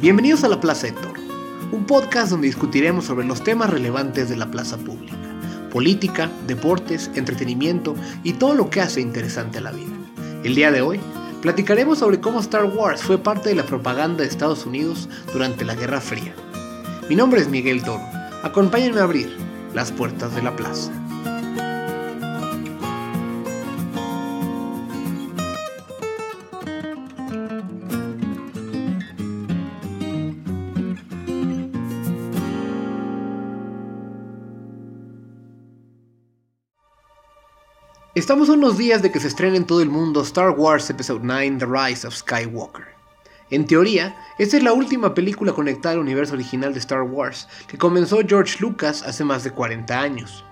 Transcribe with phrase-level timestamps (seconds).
[0.00, 1.18] Bienvenidos a La Plaza Héctor,
[1.72, 5.16] un podcast donde discutiremos sobre los temas relevantes de la plaza pública,
[5.72, 9.90] política, deportes, entretenimiento y todo lo que hace interesante a la vida.
[10.44, 11.00] El día de hoy
[11.42, 15.74] platicaremos sobre cómo Star Wars fue parte de la propaganda de Estados Unidos durante la
[15.74, 16.32] Guerra Fría.
[17.08, 18.04] Mi nombre es Miguel Toro,
[18.44, 19.36] acompáñenme a abrir
[19.74, 20.92] las puertas de la plaza.
[38.18, 41.20] Estamos a unos días de que se estrene en todo el mundo Star Wars Episode
[41.22, 42.84] 9 The Rise of Skywalker.
[43.48, 47.78] En teoría, esta es la última película conectada al universo original de Star Wars, que
[47.78, 50.44] comenzó George Lucas hace más de 40 años.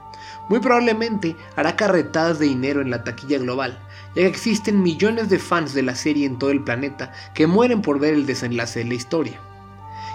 [0.49, 3.77] Muy probablemente hará carretadas de dinero en la taquilla global,
[4.15, 7.83] ya que existen millones de fans de la serie en todo el planeta que mueren
[7.83, 9.41] por ver el desenlace de la historia.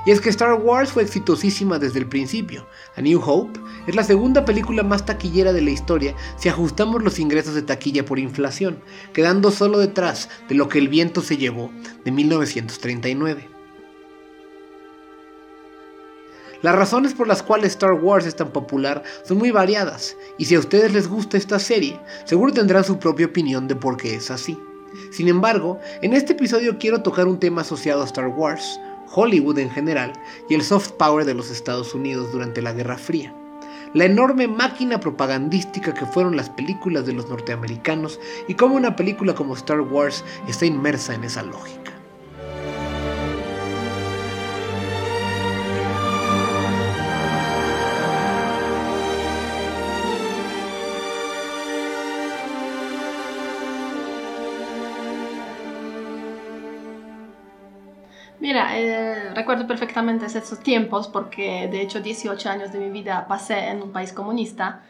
[0.06, 2.66] Y es que Star Wars fue exitosísima desde el principio.
[2.96, 7.20] A New Hope es la segunda película más taquillera de la historia si ajustamos los
[7.20, 8.80] ingresos de taquilla por inflación,
[9.14, 11.72] quedando solo detrás de lo que el viento se llevó
[12.04, 13.48] de 1939.
[16.64, 20.56] Las razones por las cuales Star Wars es tan popular son muy variadas, y si
[20.56, 24.30] a ustedes les gusta esta serie, seguro tendrán su propia opinión de por qué es
[24.30, 24.58] así.
[25.12, 28.80] Sin embargo, en este episodio quiero tocar un tema asociado a Star Wars,
[29.14, 30.14] Hollywood en general
[30.50, 33.36] y el soft power de los Estados Unidos durante la Guerra Fría.
[33.94, 39.36] La enorme máquina propagandística que fueron las películas de los norteamericanos y cómo una película
[39.36, 42.01] como Star Wars está inmersa en esa lógica.
[59.52, 63.92] Recuerdo perfectamente esos tiempos porque de hecho 18 años de mi vida pasé en un
[63.92, 64.84] país comunista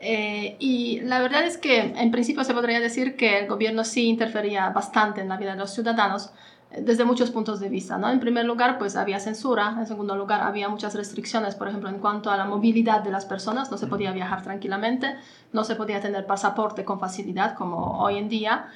[0.00, 4.06] eh, y la verdad es que en principio se podría decir que el gobierno sí
[4.06, 6.30] interfería bastante en la vida de los ciudadanos
[6.70, 7.98] eh, desde muchos puntos de vista.
[7.98, 8.08] ¿no?
[8.08, 11.98] En primer lugar, pues había censura, en segundo lugar, había muchas restricciones, por ejemplo, en
[11.98, 15.14] cuanto a la movilidad de las personas, no se podía viajar tranquilamente,
[15.52, 18.68] no se podía tener pasaporte con facilidad como hoy en día.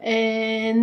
[0.00, 0.74] Eh,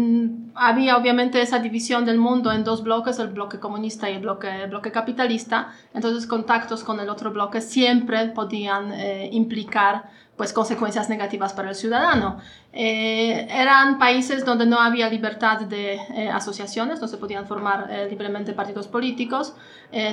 [0.55, 4.65] había obviamente esa división del mundo en dos bloques, el bloque comunista y el bloque,
[4.67, 11.53] bloque capitalista, entonces contactos con el otro bloque siempre podían eh, implicar pues consecuencias negativas
[11.53, 12.37] para el ciudadano.
[12.71, 18.07] Eh, eran países donde no había libertad de eh, asociaciones, no se podían formar eh,
[18.09, 19.53] libremente partidos políticos,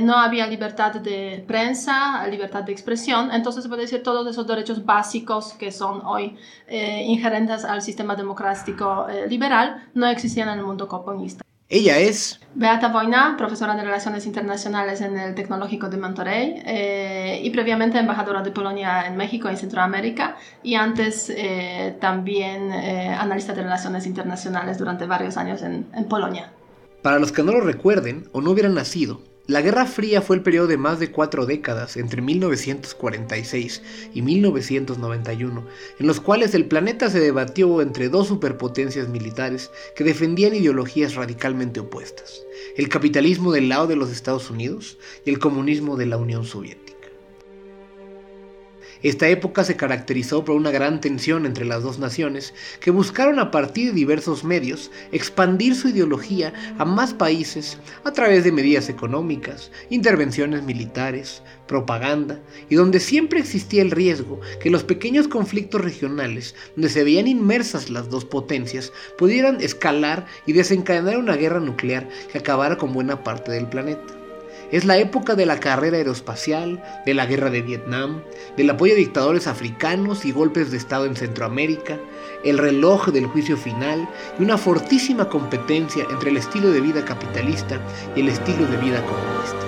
[0.03, 5.55] no había libertad de prensa, libertad de expresión, entonces puede decir todos esos derechos básicos
[5.55, 6.37] que son hoy
[6.69, 11.43] inherentes al sistema democrático liberal no existían en el mundo comunista.
[11.73, 17.51] Ella es Beata Wojna, profesora de Relaciones Internacionales en el Tecnológico de Monterrey eh, y
[17.51, 23.63] previamente embajadora de Polonia en México y Centroamérica y antes eh, también eh, analista de
[23.63, 26.53] Relaciones Internacionales durante varios años en, en Polonia.
[27.03, 30.43] Para los que no lo recuerden o no hubieran nacido, la Guerra Fría fue el
[30.43, 33.83] periodo de más de cuatro décadas, entre 1946
[34.15, 35.67] y 1991,
[35.99, 41.81] en los cuales el planeta se debatió entre dos superpotencias militares que defendían ideologías radicalmente
[41.81, 42.45] opuestas,
[42.77, 47.00] el capitalismo del lado de los Estados Unidos y el comunismo de la Unión Soviética.
[49.03, 53.51] Esta época se caracterizó por una gran tensión entre las dos naciones que buscaron a
[53.51, 59.71] partir de diversos medios expandir su ideología a más países a través de medidas económicas,
[59.89, 66.91] intervenciones militares, propaganda y donde siempre existía el riesgo que los pequeños conflictos regionales donde
[66.91, 72.77] se veían inmersas las dos potencias pudieran escalar y desencadenar una guerra nuclear que acabara
[72.77, 74.20] con buena parte del planeta.
[74.73, 78.23] Es la época de la carrera aeroespacial, de la guerra de Vietnam,
[78.57, 81.99] del apoyo a dictadores africanos y golpes de Estado en Centroamérica,
[82.45, 84.09] el reloj del juicio final
[84.39, 87.81] y una fortísima competencia entre el estilo de vida capitalista
[88.15, 89.67] y el estilo de vida comunista.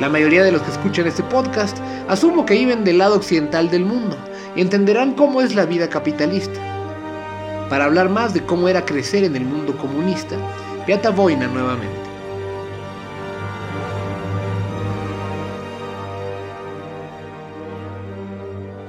[0.00, 1.78] La mayoría de los que escuchan este podcast
[2.08, 4.16] asumo que viven del lado occidental del mundo
[4.56, 6.60] y entenderán cómo es la vida capitalista.
[7.68, 10.36] Para hablar más de cómo era crecer en el mundo comunista,
[10.90, 11.94] Beata Boina nuevamente.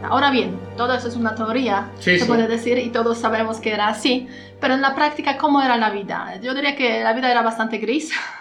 [0.02, 3.88] Ahora bien, todo eso es una teoría, se puede decir, y todos sabemos que era
[3.88, 4.28] así,
[4.60, 6.40] pero en la práctica, ¿cómo era la vida?
[6.42, 8.12] Yo diría que la vida era bastante gris,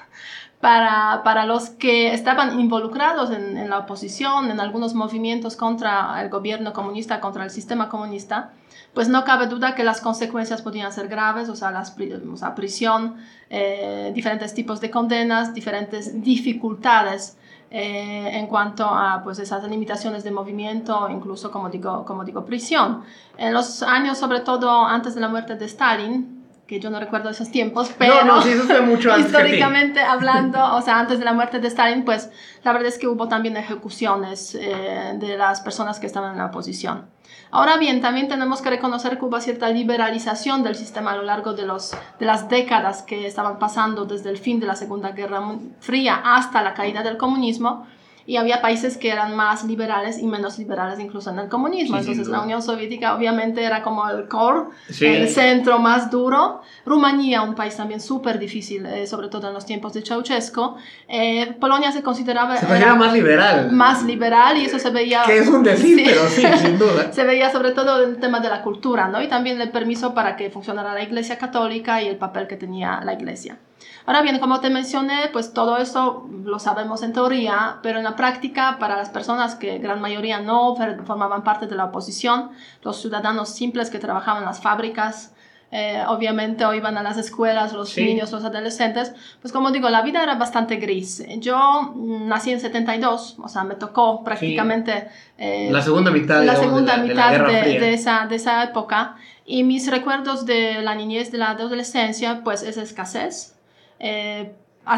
[0.60, 6.28] para, para los que estaban involucrados en, en, la oposición, en algunos movimientos contra el
[6.28, 8.52] gobierno comunista, contra el sistema comunista,
[8.92, 12.54] pues no cabe duda que las consecuencias podían ser graves, o sea, las, o sea
[12.54, 13.16] prisión,
[13.48, 17.38] eh, diferentes tipos de condenas, diferentes dificultades
[17.70, 23.04] eh, en cuanto a pues, esas limitaciones de movimiento, incluso, como digo, como digo, prisión.
[23.38, 26.39] En los años, sobre todo antes de la muerte de Stalin,
[26.70, 29.98] que yo no recuerdo esos tiempos, pero no, no, sí, eso fue mucho antes históricamente
[29.98, 32.30] hablando, o sea, antes de la muerte de Stalin, pues
[32.62, 36.46] la verdad es que hubo también ejecuciones eh, de las personas que estaban en la
[36.46, 37.06] oposición.
[37.50, 41.54] Ahora bien, también tenemos que reconocer que hubo cierta liberalización del sistema a lo largo
[41.54, 41.90] de, los,
[42.20, 45.42] de las décadas que estaban pasando desde el fin de la Segunda Guerra
[45.80, 47.84] Fría hasta la caída del comunismo
[48.26, 51.96] y había países que eran más liberales y menos liberales incluso en el comunismo.
[51.96, 54.70] Entonces la Unión Soviética obviamente era como el core,
[55.00, 56.62] el centro más duro.
[56.86, 60.76] Rumanía, un país también súper difícil, eh, sobre todo en los tiempos de Ceausescu.
[61.08, 62.56] Eh, Polonia se consideraba...
[62.56, 63.72] Se consideraba más liberal.
[63.72, 65.22] Más liberal y eso se veía...
[65.26, 67.12] Que es un decir, pero sí, sin duda.
[67.20, 69.20] Se veía sobre todo el tema de la cultura, ¿no?
[69.22, 73.00] Y también el permiso para que funcionara la Iglesia Católica y el papel que tenía
[73.04, 73.58] la Iglesia.
[74.06, 78.16] Ahora bien, como te mencioné, pues todo eso lo sabemos en teoría, pero en la
[78.16, 80.74] práctica, para las personas que gran mayoría no
[81.06, 82.50] formaban parte de la oposición,
[82.82, 85.32] los ciudadanos simples que trabajaban en las fábricas,
[85.72, 90.02] eh, obviamente o iban a las escuelas, los niños, los adolescentes, pues como digo, la
[90.02, 91.24] vida era bastante gris.
[91.38, 95.06] Yo nací en 72, o sea, me tocó prácticamente...
[95.38, 99.14] Eh, la segunda mitad, la segunda de mitad de, esa, de esa época.
[99.46, 103.54] Y mis recuerdos de la niñez, de la adolescencia, pues es escasez
[104.00, 104.52] eh,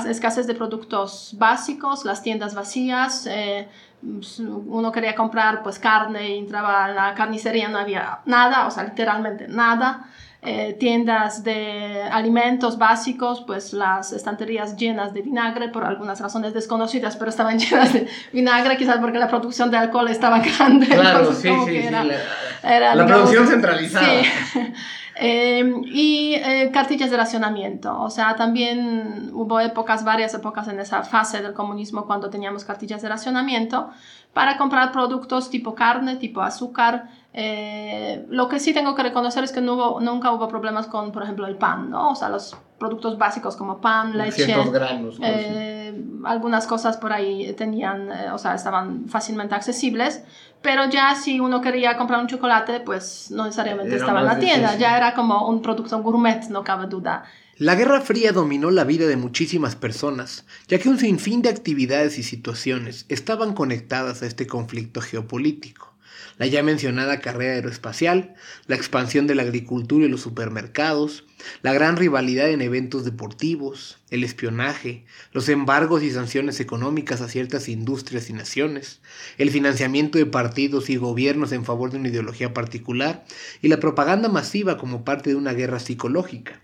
[0.09, 3.69] escasez de productos básicos, las tiendas vacías, eh,
[4.03, 8.85] uno quería comprar pues carne y entraba a la carnicería, no había nada, o sea,
[8.85, 10.09] literalmente nada.
[10.45, 17.15] Eh, tiendas de alimentos básicos, pues las estanterías llenas de vinagre por algunas razones desconocidas,
[17.15, 20.87] pero estaban llenas de vinagre, quizás porque la producción de alcohol estaba grande.
[20.87, 24.23] Claro, sí, sí, era, la, producción centralizada.
[25.25, 27.97] Em, y eh, cartillas de racionamiento.
[28.01, 33.03] O sea, también hubo épocas, varias épocas en esa fase del comunismo cuando teníamos cartillas
[33.03, 33.89] de racionamiento
[34.33, 37.09] para comprar productos tipo carne, tipo azúcar.
[37.35, 41.13] Eh, lo que sí tengo que reconocer es que no hubo, nunca hubo problemas con,
[41.13, 42.11] por ejemplo, el pan, ¿no?
[42.11, 45.95] O sea, los productos básicos como pan, leche, granos, eh,
[46.25, 50.23] algunas cosas por ahí tenían, o sea, estaban fácilmente accesibles,
[50.61, 54.77] pero ya si uno quería comprar un chocolate, pues no necesariamente estaba en la tienda,
[54.77, 57.25] ya era como un producto gourmet, no cabe duda.
[57.57, 62.19] La Guerra Fría dominó la vida de muchísimas personas, ya que un sinfín de actividades
[62.19, 65.92] y situaciones estaban conectadas a este conflicto geopolítico
[66.39, 68.35] la ya mencionada carrera aeroespacial,
[68.67, 71.25] la expansión de la agricultura y los supermercados,
[71.63, 77.69] la gran rivalidad en eventos deportivos, el espionaje, los embargos y sanciones económicas a ciertas
[77.69, 79.01] industrias y naciones,
[79.39, 83.25] el financiamiento de partidos y gobiernos en favor de una ideología particular
[83.61, 86.61] y la propaganda masiva como parte de una guerra psicológica.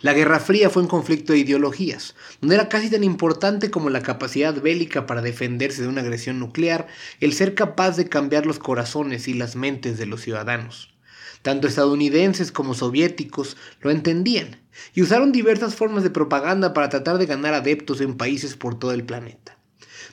[0.00, 4.02] La Guerra Fría fue un conflicto de ideologías, donde era casi tan importante como la
[4.02, 6.86] capacidad bélica para defenderse de una agresión nuclear
[7.20, 10.92] el ser capaz de cambiar los corazones y las mentes de los ciudadanos.
[11.40, 14.60] Tanto estadounidenses como soviéticos lo entendían
[14.94, 18.92] y usaron diversas formas de propaganda para tratar de ganar adeptos en países por todo
[18.92, 19.55] el planeta.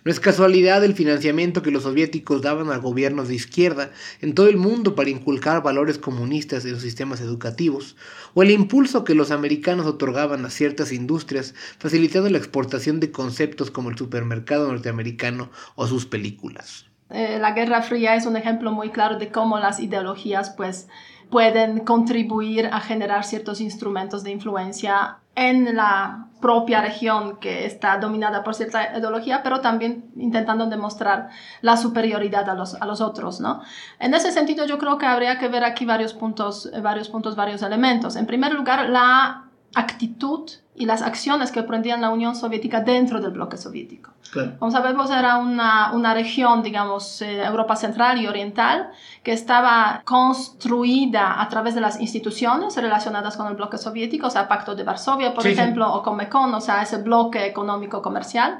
[0.06, 4.50] No es casualidad el financiamiento que los soviéticos daban a gobiernos de izquierda en todo
[4.50, 7.96] el mundo para inculcar valores comunistas en sus sistemas educativos,
[8.34, 13.72] o el impulso que los americanos otorgaban a ciertas industrias, facilitando la exportación de conceptos
[13.72, 16.86] como el supermercado norteamericano o sus películas.
[17.10, 20.88] Eh, la Guerra Fría es un ejemplo muy claro de cómo las ideologías pues
[21.34, 28.44] pueden contribuir a generar ciertos instrumentos de influencia en la propia región que está dominada
[28.44, 31.30] por cierta ideología, pero también intentando demostrar
[31.62, 33.63] la superioridad a los, a los otros, ¿no?
[33.98, 37.63] En ese sentido, yo creo que habría que ver aquí varios puntos, varios puntos, varios
[37.63, 38.16] elementos.
[38.16, 43.32] En primer lugar, la actitud y las acciones que emprendían la Unión Soviética dentro del
[43.32, 44.12] bloque soviético.
[44.58, 48.89] Como sabemos, era una, una región, digamos, eh, Europa Central y Oriental,
[49.22, 54.48] que estaba construida a través de las instituciones relacionadas con el bloque soviético, o sea,
[54.48, 58.60] Pacto de Varsovia, por ejemplo, o Comecon, o sea, ese bloque económico comercial.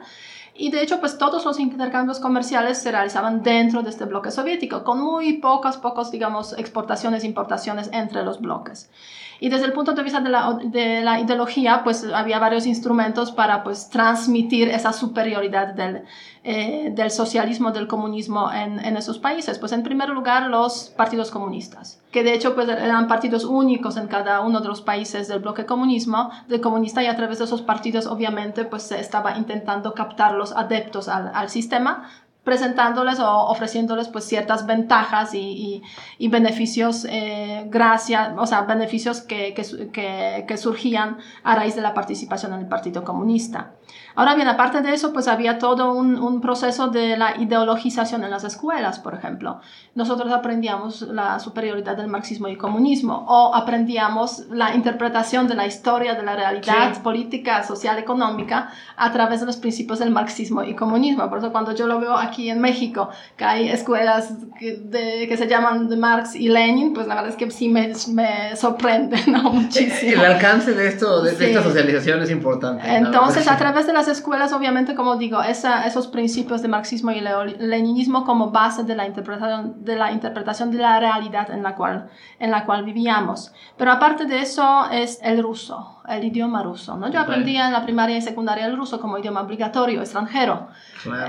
[0.56, 4.84] Y de hecho, pues todos los intercambios comerciales se realizaban dentro de este bloque soviético,
[4.84, 8.92] con muy pocas, pocos, digamos, exportaciones e importaciones entre los bloques.
[9.40, 13.32] Y desde el punto de vista de la, de la ideología, pues había varios instrumentos
[13.32, 16.04] para pues transmitir esa superioridad del,
[16.46, 19.60] eh, del socialismo, del comunismo en, en, esos países?
[19.60, 24.08] Pues en primer lugar los partidos comunistas, que de hecho pues eran partidos únicos en
[24.08, 27.62] cada uno de los países del bloque comunismo, del comunista y a través de esos
[27.62, 32.10] partidos obviamente pues se estaba intentando captar los adeptos al, al sistema
[32.44, 35.82] presentándoles o ofreciéndoles pues ciertas ventajas y,
[36.18, 41.94] y, beneficios eh, gracias, o sea, beneficios que, que, que, surgían a raíz de la
[41.94, 43.72] participación en el Partido Comunista.
[44.16, 48.30] Ahora bien, aparte de eso, pues había todo un, un, proceso de la ideologización en
[48.30, 49.60] las escuelas, por ejemplo.
[49.96, 56.14] Nosotros aprendíamos la superioridad del marxismo y comunismo o aprendíamos la interpretación de la historia,
[56.14, 61.28] de la realidad política, social, económica a través de los principios del marxismo y comunismo.
[61.30, 65.38] Por eso cuando yo lo veo aquí en México, que hay escuelas que, de, que
[65.38, 69.18] se llaman de Marx y Lenin, pues la verdad es que sí me, me sorprende
[69.28, 69.44] ¿no?
[69.52, 70.24] muchísimo.
[70.24, 72.84] El alcance de, esto, de, esta socialización es importante.
[72.86, 77.22] Entonces, a través de la escuelas, obviamente, como digo, esa, esos principios de marxismo y
[77.22, 82.10] leninismo como base de la interpretación de la, interpretación de la realidad en la, cual,
[82.40, 83.54] en la cual vivíamos.
[83.78, 86.98] Pero aparte de eso es el ruso, el idioma ruso.
[86.98, 87.12] ¿no?
[87.12, 90.68] Yo aprendía en la primaria y secundaria el ruso como idioma obligatorio, extranjero.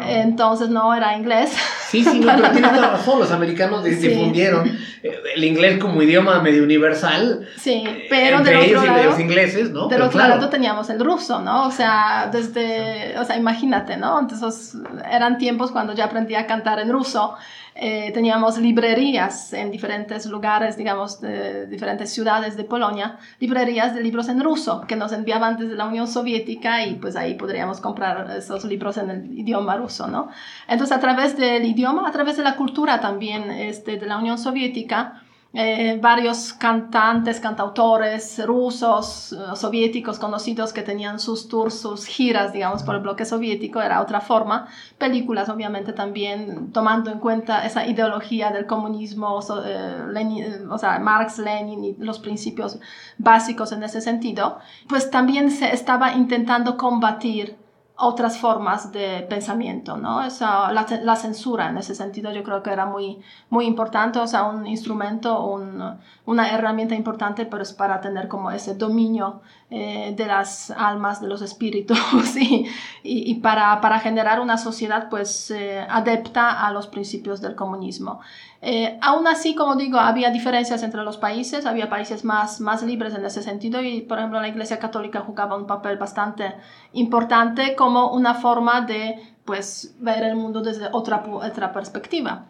[0.07, 1.57] Entonces no era inglés.
[1.89, 4.67] Sí, sí, no, pero tienes razón, los americanos difundieron
[5.03, 7.47] eh, el inglés como idioma medio universal.
[7.57, 9.89] Sí, eh, pero de otro lado, los ingleses, ¿no?
[9.89, 11.67] Del otro lado teníamos el ruso, ¿no?
[11.67, 14.21] O sea, desde, o sea, imagínate, ¿no?
[14.21, 14.76] Entonces
[15.11, 17.35] eran tiempos cuando yo aprendí a cantar en ruso
[17.76, 24.29] eh, teníamos librerías en diferentes lugares, digamos, de diferentes ciudades de Polonia, librerías de libros
[24.29, 28.64] en ruso que nos enviaban desde la Unión Soviética y pues ahí podríamos comprar esos
[28.64, 30.29] libros en el idioma ruso, ¿no?
[30.69, 34.38] Entonces a través del idioma, a través de la cultura también este, de la Unión
[34.38, 35.24] Soviética,
[35.57, 42.83] eh, varios cantantes, cantautores rusos, eh, soviéticos conocidos que tenían sus tours, sus giras, digamos,
[42.83, 44.67] por el bloque soviético, era otra forma.
[44.99, 51.85] Películas, obviamente, también tomando en cuenta esa ideología del comunismo, eh, o sea, Marx, Lenin
[51.85, 52.81] y los principios
[53.19, 54.59] básicos en ese sentido,
[54.89, 57.63] pues también se estaba intentando combatir
[57.97, 60.23] otras formas de pensamiento, ¿no?
[60.25, 63.21] Esa, la, la, censura en ese sentido yo creo que era muy,
[63.51, 65.81] muy importante, o sea, un instrumento, un,
[66.27, 69.43] una herramienta importante pero es para tener como ese dominio
[69.76, 71.99] eh, de las almas, de los espíritus
[72.37, 72.69] y,
[73.02, 78.21] y, para, para, generar una sociedad pues eh, adepta a los principios del comunismo.
[78.62, 83.16] Eh, aún así, como digo, había diferencias entre los países, había países más, más libres
[83.16, 86.54] en ese sentido y, por ejemplo, la Iglesia Católica jugaba un papel bastante
[86.93, 92.47] importante como una forma de pues, ver el mundo desde otra, otra perspectiva.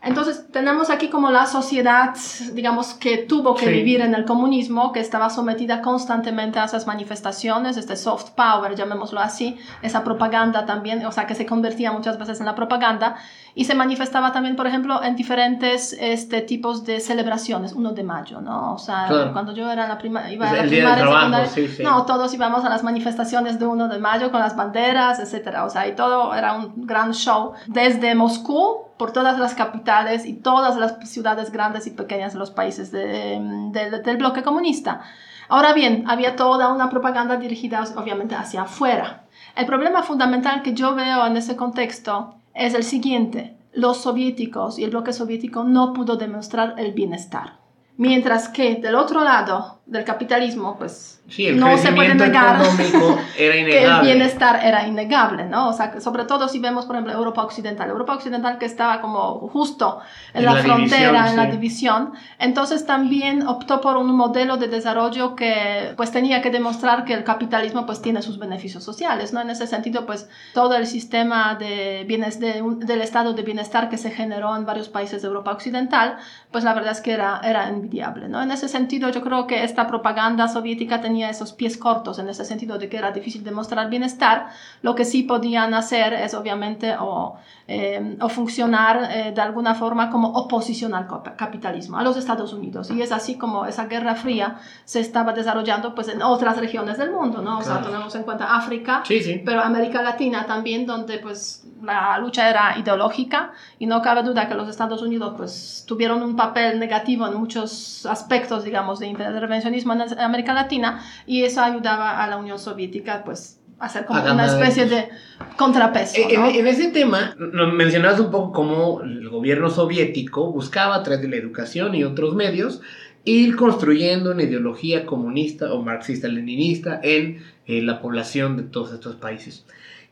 [0.00, 2.14] Entonces, tenemos aquí como la sociedad,
[2.52, 7.76] digamos, que tuvo que vivir en el comunismo, que estaba sometida constantemente a esas manifestaciones,
[7.76, 12.38] este soft power, llamémoslo así, esa propaganda también, o sea, que se convertía muchas veces
[12.38, 13.16] en la propaganda,
[13.56, 18.40] y se manifestaba también, por ejemplo, en diferentes este, tipos de celebraciones, 1 de mayo,
[18.40, 18.74] ¿no?
[18.74, 21.48] O sea, cuando yo era la prima, iba a la primaria,
[21.82, 25.70] no, todos íbamos a las manifestaciones de 1 de mayo con las banderas, etcétera, o
[25.70, 30.76] sea, y todo era un gran show, desde Moscú, por todas las capitales y todas
[30.76, 35.02] las ciudades grandes y pequeñas de los países del bloque comunista.
[35.48, 39.24] Ahora bien, había toda una propaganda dirigida obviamente hacia afuera.
[39.56, 43.56] El problema fundamental que yo veo en ese contexto es el siguiente.
[43.72, 47.58] Los soviéticos y el bloque soviético no pudo demostrar el bienestar.
[47.96, 51.18] Mientras que del otro lado del capitalismo, pues
[51.54, 52.58] no se puede negar
[53.36, 55.68] que el bienestar era innegable, ¿no?
[55.68, 57.88] O sea, sobre todo si vemos, por ejemplo, Europa Occidental.
[57.88, 60.00] Europa Occidental que estaba como justo
[60.34, 62.12] en, la, frontera, en la división.
[62.38, 67.24] Entonces también optó por un modelo de desarrollo que pues tenía que demostrar que el
[67.24, 69.40] capitalismo pues tiene sus beneficios sociales, ¿no?
[69.40, 73.96] En ese sentido, pues todo el sistema de bienes de, del estado de bienestar que
[73.96, 76.16] se generó en varios países de Europa Occidental,
[76.50, 78.42] pues la verdad es que era, era envidiable, ¿no?
[78.42, 82.44] En ese sentido, yo creo que esta propaganda soviética tenía esos pies cortos en ese
[82.44, 84.48] sentido de que era difícil demostrar bienestar,
[84.82, 87.36] lo que sí podían hacer es obviamente o,
[87.68, 91.06] eh, o funcionar eh, de alguna forma como oposición al
[91.36, 92.90] capitalismo, a los Estados Unidos.
[92.90, 97.12] Y es así como esa guerra fría se estaba desarrollando pues en otras regiones del
[97.12, 97.58] mundo, ¿no?
[97.58, 99.04] O sea, tenemos en cuenta África,
[99.44, 104.54] pero América Latina también, donde pues la lucha era ideológica y no cabe duda que
[104.54, 110.18] los Estados Unidos pues tuvieron un papel negativo en muchos aspectos, digamos, de intervencionismo en
[110.18, 114.86] América Latina y eso ayudaba a la Unión Soviética pues a hacer como una especie
[114.86, 115.08] de
[115.56, 116.16] contrapeso.
[116.16, 121.28] En, en, ese tema, mencionabas un poco cómo el gobierno soviético buscaba a través de
[121.28, 122.80] la educación y otros medios
[123.24, 129.64] ir construyendo una ideología comunista o marxista-leninista en eh, la población de todos estos países.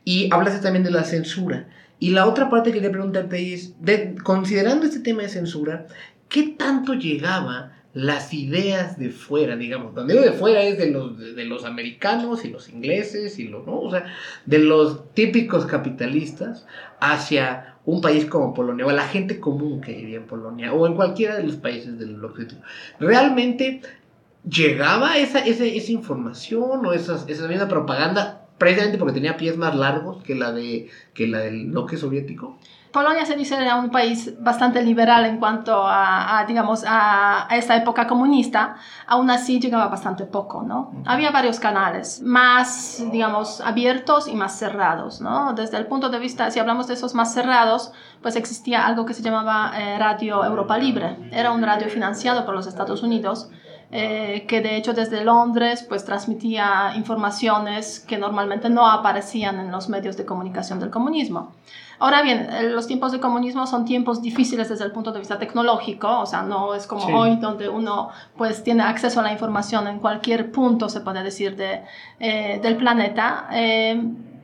[0.07, 1.67] Y hablaste también de la censura.
[1.99, 3.73] Y la otra parte que quería preguntarte es,
[4.23, 5.85] considerando este tema de censura,
[6.29, 9.91] ¿qué tanto llegaba las ideas de fuera, digamos?
[9.91, 13.67] Cuando digo de fuera es de los, de, los americanos y los ingleses y los,
[13.67, 13.81] ¿no?
[13.81, 14.05] O sea,
[14.45, 16.65] de los típicos capitalistas
[17.01, 20.87] hacia un país como Polonia o a la gente común que vivía en Polonia o
[20.87, 22.61] en cualquiera de los países del objetivo.
[22.97, 23.81] Realmente
[24.49, 29.75] llegaba esa, esa, esa información o esa, esa misma propaganda precisamente porque tenía pies más
[29.75, 32.57] largos que la, de, que la del bloque soviético.
[32.91, 38.07] Polonia se dice era un país bastante liberal en cuanto a, digamos, a, esta época
[38.07, 40.93] comunista, aún así llegaba bastante poco, ¿no?
[41.05, 45.53] Había varios canales, más, digamos, abiertos y más cerrados, ¿no?
[45.53, 49.13] Desde el punto de vista, si hablamos de esos más cerrados, pues existía algo que
[49.13, 51.17] se llamaba eh, Radio Europa Libre.
[51.31, 53.51] Era un radio financiado por los Estados Unidos
[53.89, 59.87] eh, que de hecho desde Londres pues transmitía informaciones que normalmente no aparecían en los
[59.87, 61.53] medios de comunicación del comunismo.
[61.99, 65.39] Ahora bien, eh, los tiempos de comunismo son tiempos difíciles desde el punto de vista
[65.39, 69.87] tecnológico, o sea, no es como hoy donde uno pues tiene acceso a la información
[69.87, 71.83] en cualquier punto, se puede decir, de,
[72.19, 73.47] eh, del planeta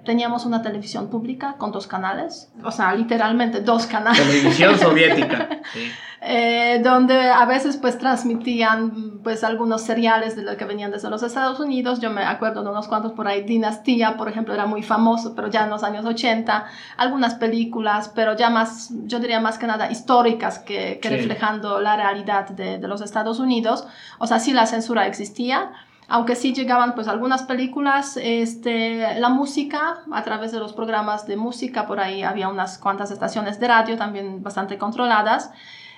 [0.04, 4.26] teníamos una televisión pública con dos canales, o sea, literalmente dos canales.
[4.26, 5.50] Televisión soviética.
[6.26, 11.22] Eh, donde a veces pues transmitían pues algunos seriales de los que venían desde los
[11.22, 12.00] Estados Unidos.
[12.00, 15.50] Yo me acuerdo de unos cuantos por ahí, Dinastía, por ejemplo, era muy famoso, pero
[15.50, 16.66] ya en los años 80,
[16.96, 22.48] algunas películas, pero ya más, yo diría más que nada históricas que, reflejando la realidad
[22.48, 23.86] de, de los Estados Unidos.
[24.18, 25.72] O sea, sí la censura existía
[26.10, 31.38] aunque sí llegaban pues algunas películas, este, la música, a través de los programas de
[31.38, 35.52] música, por ahí había unas cuantas estaciones de radio también bastante controladas,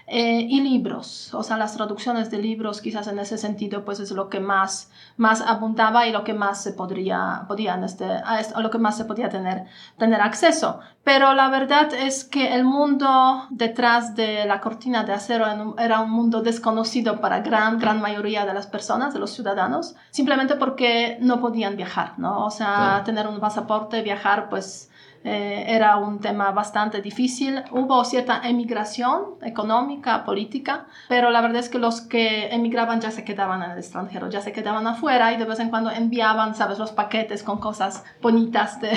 [0.08, 4.12] eh, y libros, o sea, las traducciones de libros quizás en ese sentido pues es
[4.12, 8.60] lo que más, más abundaba y lo que más se podría, podía en este, a
[8.60, 9.66] lo que más se podía tener,
[9.98, 10.80] tener acceso.
[11.04, 16.12] Pero la verdad es que el mundo detrás de la cortina de acero era un
[16.12, 21.40] mundo desconocido para gran, gran mayoría de las personas, de los ciudadanos, simplemente porque no
[21.40, 22.46] podían viajar, ¿no?
[22.46, 24.92] O sea, tener un pasaporte, viajar, pues
[25.28, 27.64] eh, era un tema bastante difícil.
[27.72, 33.24] Hubo cierta emigración económica, política, pero la verdad es que los que emigraban ya se
[33.24, 36.78] quedaban en el extranjero, ya se quedaban afuera y de vez en cuando enviaban, sabes,
[36.78, 38.94] los paquetes con cosas bonitas del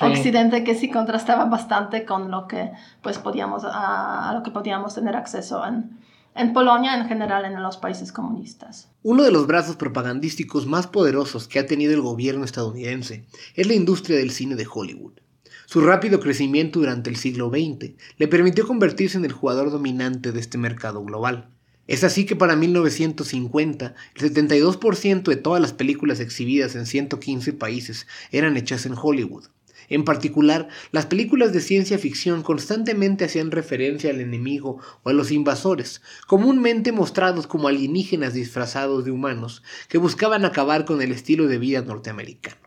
[0.00, 2.70] occidente que sí contrastaban bastante con lo que
[3.02, 5.98] pues podíamos, a, lo que podíamos tener acceso en,
[6.36, 8.88] en Polonia, en general en los países comunistas.
[9.02, 13.74] Uno de los brazos propagandísticos más poderosos que ha tenido el gobierno estadounidense es la
[13.74, 15.25] industria del cine de Hollywood.
[15.66, 20.38] Su rápido crecimiento durante el siglo XX le permitió convertirse en el jugador dominante de
[20.38, 21.48] este mercado global.
[21.88, 28.06] Es así que para 1950 el 72% de todas las películas exhibidas en 115 países
[28.30, 29.46] eran hechas en Hollywood.
[29.88, 35.32] En particular, las películas de ciencia ficción constantemente hacían referencia al enemigo o a los
[35.32, 41.58] invasores, comúnmente mostrados como alienígenas disfrazados de humanos que buscaban acabar con el estilo de
[41.58, 42.65] vida norteamericano.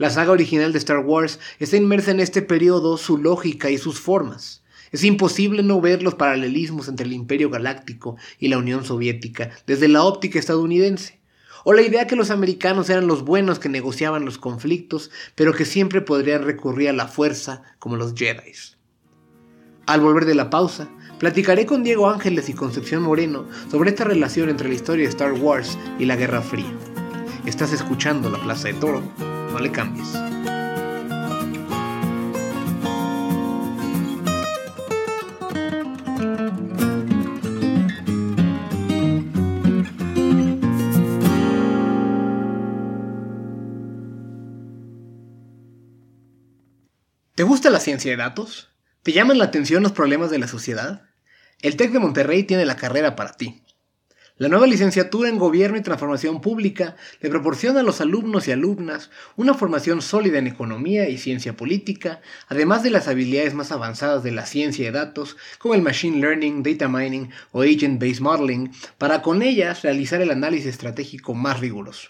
[0.00, 4.00] La saga original de Star Wars está inmersa en este periodo, su lógica y sus
[4.00, 4.62] formas.
[4.92, 9.88] Es imposible no ver los paralelismos entre el Imperio Galáctico y la Unión Soviética desde
[9.88, 11.20] la óptica estadounidense.
[11.64, 15.66] O la idea que los americanos eran los buenos que negociaban los conflictos, pero que
[15.66, 18.54] siempre podrían recurrir a la fuerza como los Jedi.
[19.84, 24.48] Al volver de la pausa, platicaré con Diego Ángeles y Concepción Moreno sobre esta relación
[24.48, 26.74] entre la historia de Star Wars y la Guerra Fría.
[27.44, 29.02] Estás escuchando La Plaza de Toro
[29.50, 30.08] no le cambies.
[47.34, 48.68] ¿Te gusta la ciencia de datos?
[49.02, 51.04] ¿Te llaman la atención los problemas de la sociedad?
[51.62, 53.62] El TEC de Monterrey tiene la carrera para ti.
[54.40, 59.10] La nueva licenciatura en Gobierno y Transformación Pública le proporciona a los alumnos y alumnas
[59.36, 64.32] una formación sólida en economía y ciencia política, además de las habilidades más avanzadas de
[64.32, 69.42] la ciencia de datos, como el Machine Learning, Data Mining o Agent-Based Modeling, para con
[69.42, 72.08] ellas realizar el análisis estratégico más riguroso.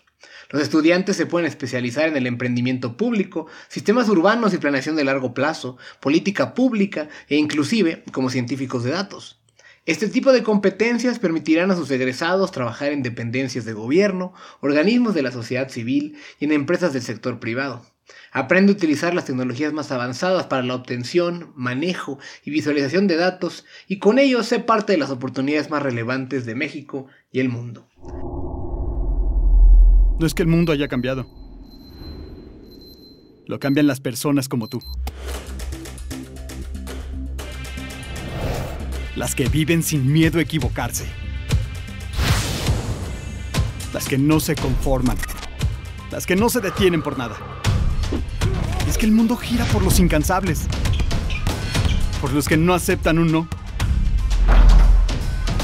[0.50, 5.34] Los estudiantes se pueden especializar en el emprendimiento público, sistemas urbanos y planeación de largo
[5.34, 9.39] plazo, política pública e inclusive como científicos de datos.
[9.90, 15.22] Este tipo de competencias permitirán a sus egresados trabajar en dependencias de gobierno, organismos de
[15.22, 17.84] la sociedad civil y en empresas del sector privado.
[18.30, 23.64] Aprende a utilizar las tecnologías más avanzadas para la obtención, manejo y visualización de datos
[23.88, 27.88] y con ello sé parte de las oportunidades más relevantes de México y el mundo.
[30.20, 31.26] No es que el mundo haya cambiado.
[33.48, 34.78] Lo cambian las personas como tú.
[39.16, 41.04] Las que viven sin miedo a equivocarse.
[43.92, 45.16] Las que no se conforman.
[46.12, 47.36] Las que no se detienen por nada.
[48.88, 50.66] Es que el mundo gira por los incansables.
[52.20, 53.48] Por los que no aceptan un no.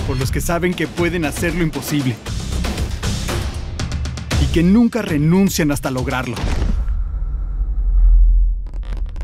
[0.08, 2.16] Por los que saben que pueden hacer lo imposible.
[4.42, 6.36] Y que nunca renuncian hasta lograrlo.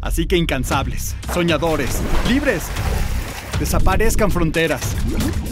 [0.01, 2.65] Así que incansables, soñadores, libres.
[3.59, 4.83] Desaparezcan fronteras.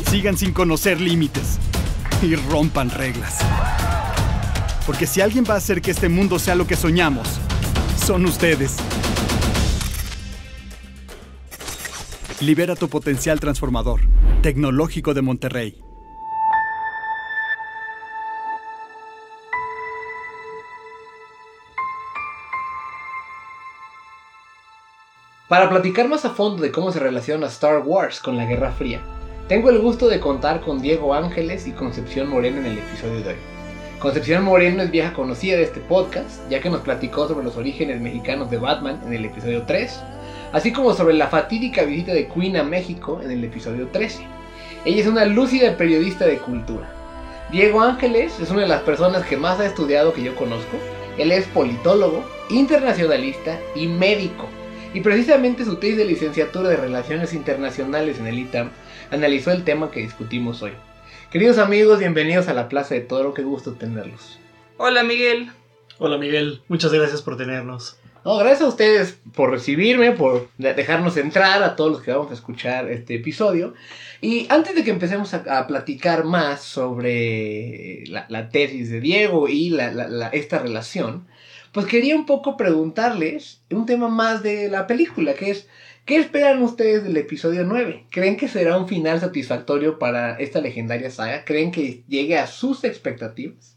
[0.09, 1.59] Sigan sin conocer límites.
[2.23, 3.39] Y rompan reglas.
[4.87, 7.29] Porque si alguien va a hacer que este mundo sea lo que soñamos,
[8.05, 8.77] son ustedes.
[12.41, 14.01] Libera tu potencial transformador.
[14.43, 15.90] Tecnológico de Monterrey.
[25.51, 29.01] Para platicar más a fondo de cómo se relaciona Star Wars con la Guerra Fría,
[29.49, 33.31] tengo el gusto de contar con Diego Ángeles y Concepción Moreno en el episodio de
[33.31, 33.37] hoy.
[33.99, 38.01] Concepción Moreno es vieja conocida de este podcast, ya que nos platicó sobre los orígenes
[38.01, 40.01] mexicanos de Batman en el episodio 3,
[40.53, 44.25] así como sobre la fatídica visita de Queen a México en el episodio 13.
[44.85, 46.89] Ella es una lúcida periodista de cultura.
[47.51, 50.77] Diego Ángeles es una de las personas que más ha estudiado que yo conozco.
[51.19, 54.47] Él es politólogo, internacionalista y médico.
[54.93, 58.71] Y precisamente su tesis de licenciatura de Relaciones Internacionales en el ITAM
[59.13, 60.73] analizó el tema que discutimos hoy.
[61.31, 64.41] Queridos amigos, bienvenidos a la Plaza de Toro, qué gusto tenerlos.
[64.79, 65.53] Hola Miguel.
[65.99, 68.01] Hola Miguel, muchas gracias por tenernos.
[68.25, 72.35] No, gracias a ustedes por recibirme, por dejarnos entrar a todos los que vamos a
[72.35, 73.75] escuchar este episodio.
[74.21, 79.49] Y antes de que empecemos a, a platicar más sobre la, la, tesis de Diego
[79.49, 81.29] y la, esta relación,
[81.73, 85.69] pues quería un poco preguntarles un tema más de la película, que es,
[86.05, 88.07] ¿qué esperan ustedes del episodio 9?
[88.11, 91.45] ¿Creen que será un final satisfactorio para esta legendaria saga?
[91.45, 93.77] ¿Creen que llegue a sus expectativas?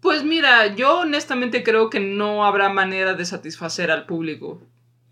[0.00, 4.62] Pues mira, yo honestamente creo que no habrá manera de satisfacer al público.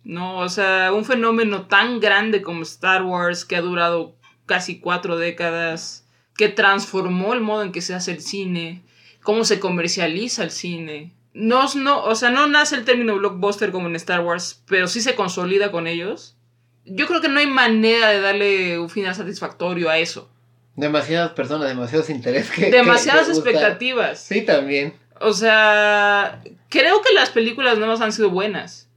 [0.05, 5.17] No, o sea, un fenómeno tan grande como Star Wars que ha durado casi cuatro
[5.17, 6.07] décadas,
[6.37, 8.83] que transformó el modo en que se hace el cine,
[9.23, 13.89] cómo se comercializa el cine, no, no, o sea, no nace el término blockbuster como
[13.89, 16.37] en Star Wars, pero sí se consolida con ellos.
[16.85, 20.31] Yo creo que no hay manera de darle un final satisfactorio a eso.
[20.77, 22.51] Demasiadas personas, demasiados intereses.
[22.51, 24.21] Que, Demasiadas expectativas.
[24.21, 24.95] Sí, también.
[25.21, 28.89] O sea, creo que las películas nuevas han sido buenas.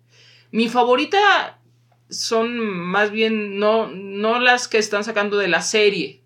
[0.52, 1.60] Mi favorita
[2.10, 6.22] son más bien no, no las que están sacando de la serie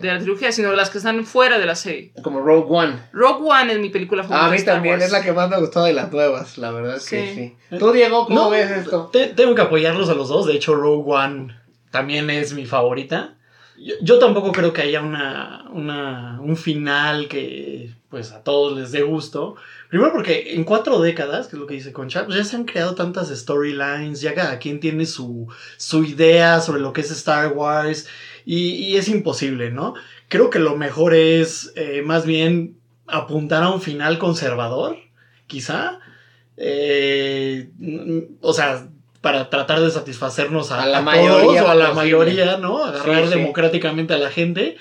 [0.00, 2.12] de la trilogía, sino las que están fuera de la serie.
[2.22, 2.98] Como Rogue One.
[3.12, 4.46] Rogue One es mi película favorita.
[4.46, 7.08] A mí también es la que más me gustó de las nuevas, la verdad es
[7.08, 7.78] que sí.
[7.78, 9.10] Tú, Diego, ¿cómo ves esto?
[9.36, 10.46] tengo que apoyarlos a los dos.
[10.46, 11.56] De hecho, Rogue One
[11.90, 13.36] también es mi favorita.
[13.78, 18.92] Yo, yo tampoco creo que haya una, una, un final que pues a todos les
[18.92, 19.56] dé gusto.
[19.88, 22.66] Primero porque en cuatro décadas, que es lo que dice Concha, pues ya se han
[22.66, 27.52] creado tantas storylines, ya cada quien tiene su, su idea sobre lo que es Star
[27.54, 28.06] Wars
[28.44, 29.94] y, y es imposible, ¿no?
[30.28, 32.76] Creo que lo mejor es eh, más bien
[33.06, 34.96] apuntar a un final conservador,
[35.46, 35.98] quizá.
[36.56, 37.68] Eh,
[38.40, 38.86] o sea,
[39.20, 41.94] para tratar de satisfacernos a, A la a mayoría todos o a la posible.
[42.16, 42.84] mayoría, ¿no?
[42.84, 43.38] Agarrar Sí, sí.
[43.38, 44.76] democráticamente a la gente.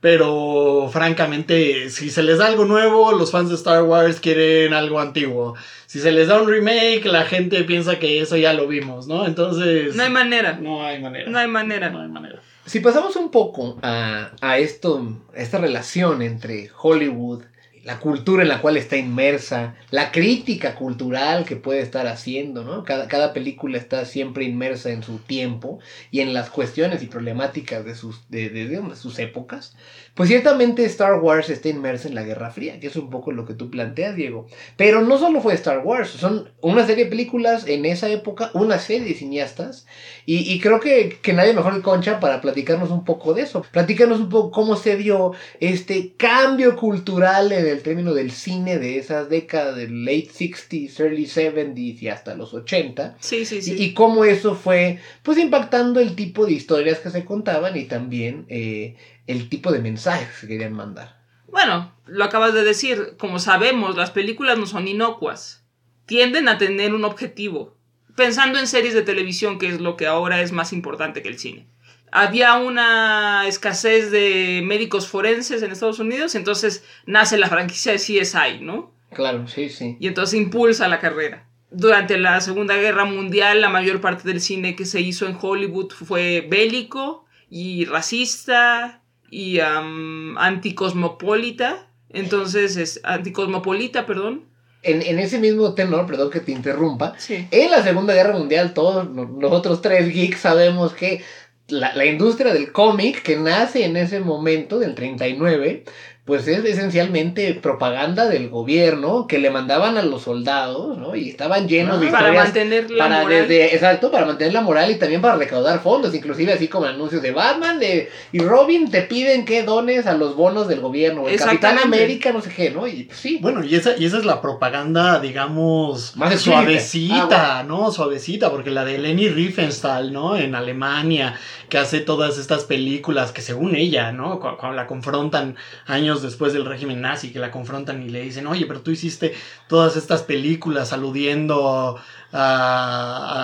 [0.00, 5.00] Pero francamente, si se les da algo nuevo, los fans de Star Wars quieren algo
[5.00, 5.56] antiguo.
[5.86, 9.26] Si se les da un remake, la gente piensa que eso ya lo vimos, ¿no?
[9.26, 9.96] Entonces...
[9.96, 10.56] No hay manera.
[10.62, 11.28] No hay manera.
[11.28, 11.90] No hay manera.
[11.90, 12.40] No hay manera.
[12.68, 15.02] Si pasamos un poco a, a esto,
[15.34, 17.44] a esta relación entre Hollywood,
[17.88, 22.84] la cultura en la cual está inmersa, la crítica cultural que puede estar haciendo, ¿no?
[22.84, 25.78] Cada, cada película está siempre inmersa en su tiempo
[26.10, 29.74] y en las cuestiones y problemáticas de sus, de, de, sus épocas.
[30.12, 33.46] Pues ciertamente Star Wars está inmersa en la Guerra Fría, que es un poco lo
[33.46, 34.48] que tú planteas, Diego.
[34.76, 38.78] Pero no solo fue Star Wars, son una serie de películas en esa época, una
[38.78, 39.86] serie de cineastas,
[40.26, 43.64] y, y creo que, que nadie mejor que Concha para platicarnos un poco de eso.
[43.72, 48.98] Platícanos un poco cómo se dio este cambio cultural en el término del cine de
[48.98, 53.16] esas décadas del late 60s, early 70s y hasta los 80.
[53.20, 53.74] Sí, sí, sí.
[53.78, 57.84] Y, y cómo eso fue pues impactando el tipo de historias que se contaban y
[57.84, 61.18] también eh, el tipo de mensajes que querían mandar.
[61.46, 63.14] Bueno, lo acabas de decir.
[63.18, 65.64] Como sabemos, las películas no son inocuas.
[66.06, 67.76] Tienden a tener un objetivo.
[68.16, 71.38] Pensando en series de televisión, que es lo que ahora es más importante que el
[71.38, 71.68] cine.
[72.12, 78.60] Había una escasez de médicos forenses en Estados Unidos, entonces nace la franquicia de CSI,
[78.62, 78.92] ¿no?
[79.12, 79.96] Claro, sí, sí.
[80.00, 81.44] Y entonces impulsa la carrera.
[81.70, 85.92] Durante la Segunda Guerra Mundial, la mayor parte del cine que se hizo en Hollywood
[85.92, 91.86] fue bélico y racista y am, anticosmopolita.
[92.10, 94.44] Entonces es anticosmopolita, perdón.
[94.82, 97.46] En, en ese mismo tenor, perdón que te interrumpa, Sí.
[97.50, 101.22] en la Segunda Guerra Mundial todos no- nosotros tres geeks sabemos que
[101.68, 105.84] la, la industria del cómic que nace en ese momento del 39,
[106.28, 111.16] pues es esencialmente propaganda del gobierno que le mandaban a los soldados, ¿no?
[111.16, 113.48] Y estaban llenos de Para historias mantener la para moral.
[113.48, 117.22] desde- exacto, para mantener la moral y también para recaudar fondos, inclusive así como anuncios
[117.22, 121.38] de Batman de, y Robin te piden que dones a los bonos del gobierno, el
[121.38, 121.78] Capitán.
[121.78, 122.86] América, no sé qué, ¿no?
[122.86, 127.62] Y pues, sí, Bueno, y esa, y esa es la propaganda, digamos, Más suavecita, Ah,
[127.64, 127.90] ¿no?
[127.90, 130.36] Suavecita, porque la de Leni Riefenstahl, ¿no?
[130.36, 131.34] En Alemania,
[131.70, 134.38] que hace todas estas películas que según ella, ¿no?
[134.40, 138.46] Cu- Cuando la confrontan años después del régimen nazi, que la confrontan y le dicen,
[138.46, 139.34] oye, pero tú hiciste
[139.68, 141.98] todas estas películas aludiendo
[142.32, 142.36] a-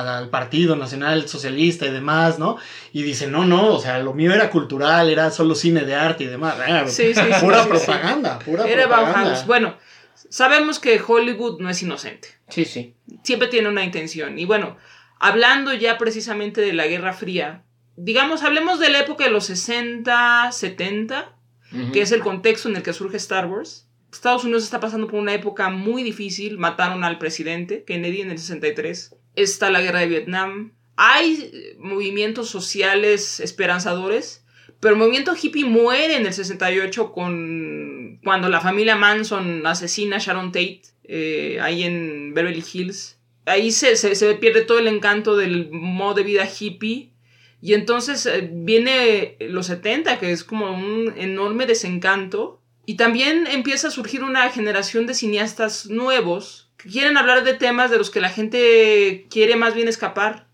[0.08, 2.56] a- al Partido Nacional Socialista y demás, ¿no?
[2.92, 6.24] Y dice, no, no, o sea, lo mío era cultural, era solo cine de arte
[6.24, 6.56] y demás.
[6.66, 7.68] Ah, Sí, sí, sí, pura sí, sí.
[7.70, 9.20] propaganda, pura Era propaganda.
[9.22, 9.46] Bauhaus.
[9.46, 9.76] Bueno,
[10.28, 12.28] sabemos que Hollywood no es inocente.
[12.48, 12.94] sí, sí.
[13.22, 14.38] Siempre tiene una intención.
[14.38, 14.76] Y bueno,
[15.18, 17.62] hablando ya precisamente de la Guerra Fría,
[17.96, 21.32] digamos, hablemos de la época de los 60, 70,
[21.92, 23.88] Que es el contexto en el que surge Star Wars.
[24.12, 26.56] Estados Unidos está pasando por una época muy difícil.
[26.58, 29.16] Mataron al presidente Kennedy en el 63.
[29.36, 30.72] Está la guerra de Vietnam.
[30.96, 34.44] Hay eh, movimientos sociales esperanzadores.
[34.80, 40.18] Pero el movimiento hippie muere en el 68 con cuando la familia Manson asesina a
[40.20, 43.18] Sharon Tate eh, ahí en Beverly Hills.
[43.46, 47.10] Ahí se, se- se pierde todo el encanto del modo de vida hippie.
[47.64, 52.60] Y entonces eh, viene los 70, que es como un enorme desencanto.
[52.84, 57.90] Y también empieza a surgir una generación de cineastas nuevos que quieren hablar de temas
[57.90, 60.46] de los que la gente quiere más bien escapar.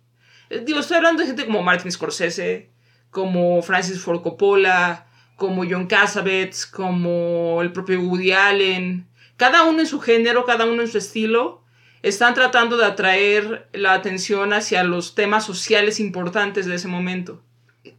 [0.51, 2.71] Eh, Digo, estoy hablando de gente como Martin Scorsese,
[3.11, 9.09] como Francis Ford Coppola, como John Cassavetes, como el propio Woody Allen.
[9.37, 11.65] Cada uno en su género, cada uno en su estilo,
[12.03, 17.43] están tratando de atraer la atención hacia los temas sociales importantes de ese momento.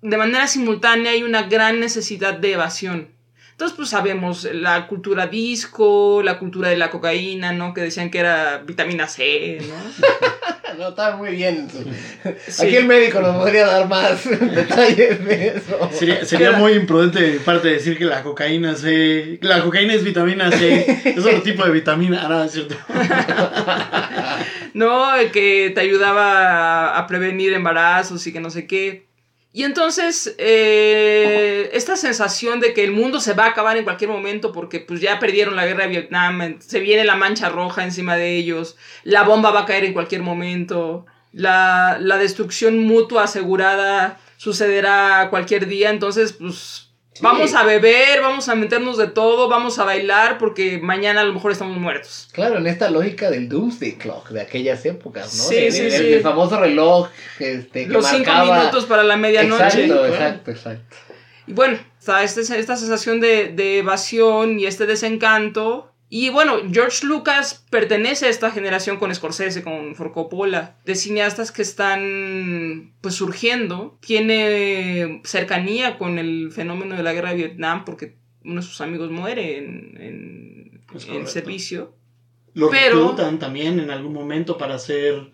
[0.02, 3.10] De manera simultánea hay una gran necesidad de evasión.
[3.52, 7.74] Entonces, pues sabemos la cultura disco, la cultura de la cocaína, ¿no?
[7.74, 10.08] Que decían que era vitamina C, ¿no?
[10.78, 11.68] No, está muy bien.
[12.48, 12.64] Sí.
[12.66, 14.24] Aquí el médico nos podría dar más
[14.56, 15.90] detalles de eso.
[15.92, 19.38] Sería, sería muy imprudente de mi parte decir que la cocaína C.
[19.42, 21.02] La cocaína es vitamina C.
[21.04, 22.26] Es otro tipo de vitamina.
[22.28, 22.76] No, es cierto.
[24.74, 25.12] ¿no?
[25.32, 29.11] Que te ayudaba a, a prevenir embarazos y que no sé qué.
[29.54, 34.10] Y entonces, eh, esta sensación de que el mundo se va a acabar en cualquier
[34.10, 38.16] momento porque pues ya perdieron la guerra de Vietnam, se viene la mancha roja encima
[38.16, 44.22] de ellos, la bomba va a caer en cualquier momento, la, la destrucción mutua asegurada
[44.38, 47.19] sucederá cualquier día, entonces pues Sí.
[47.24, 51.34] vamos a beber, vamos a meternos de todo, vamos a bailar porque mañana a lo
[51.34, 52.30] mejor estamos muertos.
[52.32, 55.43] Claro, en esta lógica del Doomsday Clock de aquellas épocas, ¿no?
[55.43, 56.13] Sí, De- sí, de- sí.
[56.13, 59.63] El famoso reloj este, que Los cinco minutos para la medianoche.
[59.65, 60.95] Exacto, exacto, exacto.
[61.47, 65.90] Y bueno, está este- esta sensación de, de evasión y este desencanto.
[66.13, 71.54] Y bueno, George Lucas pertenece a esta generación con Scorsese, con Ford Coppola, de cineastas
[71.54, 73.97] que están pues surgiendo.
[74.02, 79.10] Tiene cercanía con el fenómeno de la guerra de Vietnam porque uno de sus amigos
[79.10, 81.95] muere en, en, en servicio.
[82.56, 85.32] Lo Pero- reclutan también en algún momento para hacer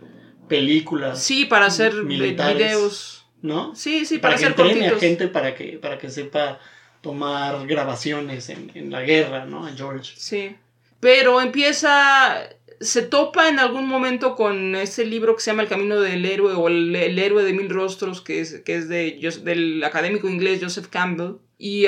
[0.48, 1.24] películas.
[1.24, 2.56] Sí, para hacer eh, Militares.
[2.56, 3.26] videos.
[3.42, 3.74] ¿No?
[3.74, 6.60] Sí, sí, para, para, que hacer entrene a gente para que, para que sepa
[7.02, 9.66] tomar grabaciones en, en la guerra, ¿no?
[9.66, 10.14] A George.
[10.18, 10.56] Sí.
[11.00, 12.50] Pero empieza.
[12.80, 16.54] Se topa en algún momento con ese libro que se llama El Camino del Héroe
[16.54, 20.88] o El, Héroe de Mil Rostros, que es, que es de, del académico inglés Joseph
[20.88, 21.38] Campbell.
[21.58, 21.88] Y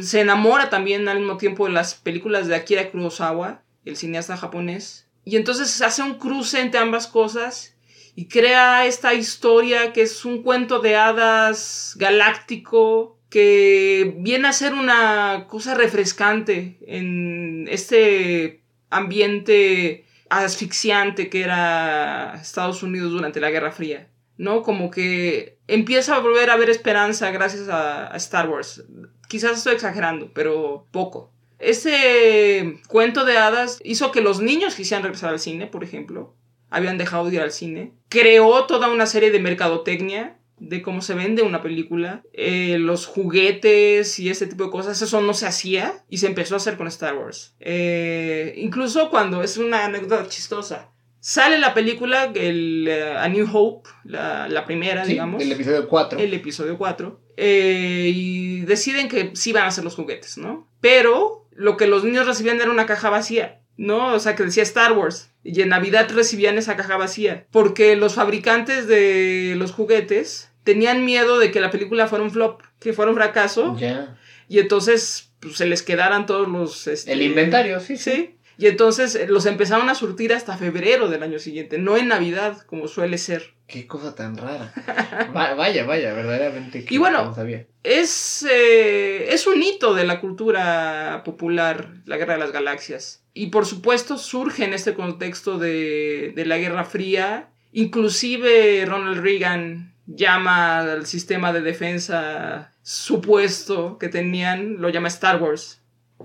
[0.00, 5.10] se enamora también al mismo tiempo de las películas de Akira Kurosawa, el cineasta japonés.
[5.24, 7.76] Y entonces hace un cruce entre ambas cosas
[8.16, 14.74] y crea esta historia que es un cuento de hadas galáctico que viene a ser
[14.74, 24.08] una cosa refrescante en este ambiente asfixiante que era Estados Unidos durante la Guerra Fría.
[24.36, 24.62] ¿No?
[24.62, 28.84] Como que empieza a volver a haber esperanza gracias a, Star Wars.
[29.28, 31.30] Quizás estoy exagerando, pero poco.
[31.58, 36.34] Ese cuento de hadas hizo que los niños quisieran regresar al cine, por ejemplo.
[36.70, 37.92] Habían dejado de ir al cine.
[38.08, 42.22] Creó toda una serie de mercadotecnia de cómo se vende una película.
[42.32, 45.00] Eh, los juguetes y ese tipo de cosas.
[45.02, 47.54] Eso no se hacía y se empezó a hacer con Star Wars.
[47.60, 50.90] Eh, incluso cuando es una anécdota chistosa.
[51.22, 55.86] Sale la película, el, eh, A New Hope, la, la primera, Sí, digamos del episodio
[55.86, 56.18] 4.
[56.18, 57.20] el episodio 4.
[57.36, 60.66] eh, y deciden que sí van a hacer los juguetes, ¿no?
[60.80, 64.14] Pero lo que los niños recibían era una caja vacía, ¿no?
[64.14, 65.30] O sea, que decía Star Wars.
[65.44, 67.46] Y en Navidad recibían esa caja vacía.
[67.50, 72.62] Porque los fabricantes de los juguetes tenían miedo de que la película fuera un flop,
[72.78, 73.76] que fuera un fracaso.
[73.78, 74.16] Ya.
[74.48, 76.86] Y entonces pues, se les quedaran todos los...
[76.86, 78.10] este, El inventario, sí, sí.
[78.10, 78.36] Sí.
[78.58, 82.58] Y entonces eh, los empezaron a surtir hasta febrero del año siguiente, no en Navidad,
[82.66, 83.54] como suele ser.
[83.66, 84.74] Qué cosa tan rara.
[85.34, 86.84] Va- vaya, vaya, verdaderamente.
[86.84, 87.66] que Y bueno, no sabía.
[87.84, 93.24] Es, eh, es un hito de la cultura popular, la Guerra de las Galaxias.
[93.32, 97.48] Y por supuesto surge en este contexto de, de la Guerra Fría.
[97.72, 105.78] Inclusive Ronald Reagan llama al sistema de defensa supuesto que tenían, lo llama Star Wars.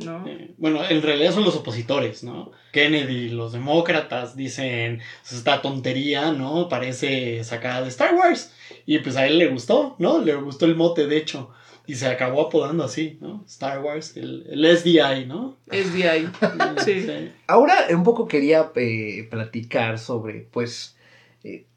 [0.03, 0.27] ¿no?
[0.27, 2.51] Eh, Bueno, en realidad son los opositores, ¿no?
[2.73, 6.67] Kennedy, los demócratas dicen, "Pues, esta tontería, ¿no?
[6.67, 8.51] Parece sacada de Star Wars.
[8.85, 10.19] Y pues a él le gustó, ¿no?
[10.19, 11.49] Le gustó el mote, de hecho.
[11.87, 13.43] Y se acabó apodando así, ¿no?
[13.47, 15.55] Star Wars, el, el SDI, ¿no?
[15.69, 16.27] Ahí.
[16.83, 17.07] Sí.
[17.47, 20.94] Ahora un poco quería eh, platicar sobre, pues,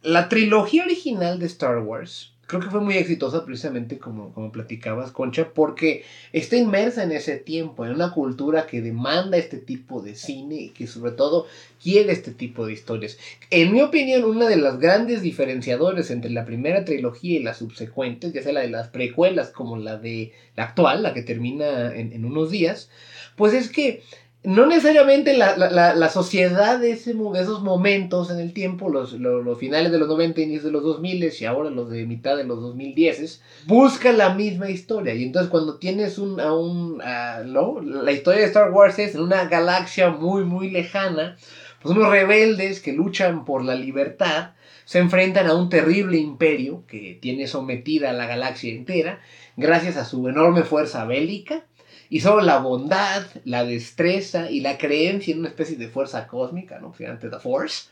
[0.02, 2.32] la trilogía original de Star Wars.
[2.46, 7.36] Creo que fue muy exitosa precisamente como, como platicabas, Concha, porque está inmersa en ese
[7.36, 11.46] tiempo, en una cultura que demanda este tipo de cine y que sobre todo
[11.82, 13.18] quiere este tipo de historias.
[13.50, 18.32] En mi opinión, una de las grandes diferenciadores entre la primera trilogía y las subsecuentes,
[18.32, 22.14] ya sea la de las precuelas como la de la actual, la que termina en,
[22.14, 22.88] en unos días,
[23.36, 24.02] pues es que
[24.48, 29.12] no necesariamente la, la, la, sociedad de, ese, de esos momentos en el tiempo, los,
[29.12, 32.34] los, los finales de los 90, inicios de los 2000 y ahora los de mitad
[32.34, 35.12] de los 2010, busca la misma historia.
[35.12, 37.82] Y entonces cuando tienes un, a un, a- ¿no?
[37.82, 41.36] La historia de Star Wars es en una galaxia muy, muy lejana,
[41.82, 44.52] pues unos rebeldes que luchan por la libertad
[44.86, 49.20] se enfrentan a un terrible imperio que tiene sometida a la galaxia entera
[49.58, 51.66] gracias a su enorme fuerza bélica
[52.10, 56.78] y solo la bondad, la destreza y la creencia en una especie de fuerza cósmica,
[56.78, 56.92] ¿no?
[56.92, 57.88] Finalmente, The Force,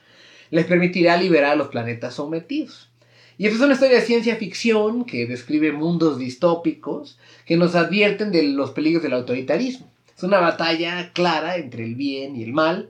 [0.50, 2.90] les permitirá liberar a los planetas sometidos.
[3.38, 8.32] Y esta es una historia de ciencia ficción que describe mundos distópicos que nos advierten
[8.32, 9.90] de los peligros del autoritarismo.
[10.16, 12.88] Es una batalla clara entre el bien y el mal,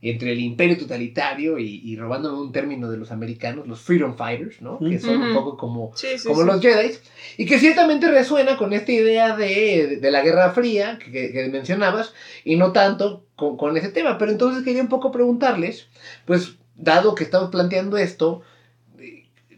[0.00, 4.62] entre el imperio totalitario y, y robándome un término de los americanos, los freedom fighters,
[4.62, 4.78] ¿no?
[4.78, 6.46] Que son un poco como Sí, sí, como sí.
[6.46, 6.92] los Jedi,
[7.36, 12.14] y que ciertamente resuena con esta idea de, de la Guerra Fría que, que- mencionabas,
[12.44, 14.18] y no tanto con, con ese tema.
[14.18, 15.88] Pero entonces quería un poco preguntarles,
[16.26, 18.42] pues, dado que estamos planteando esto,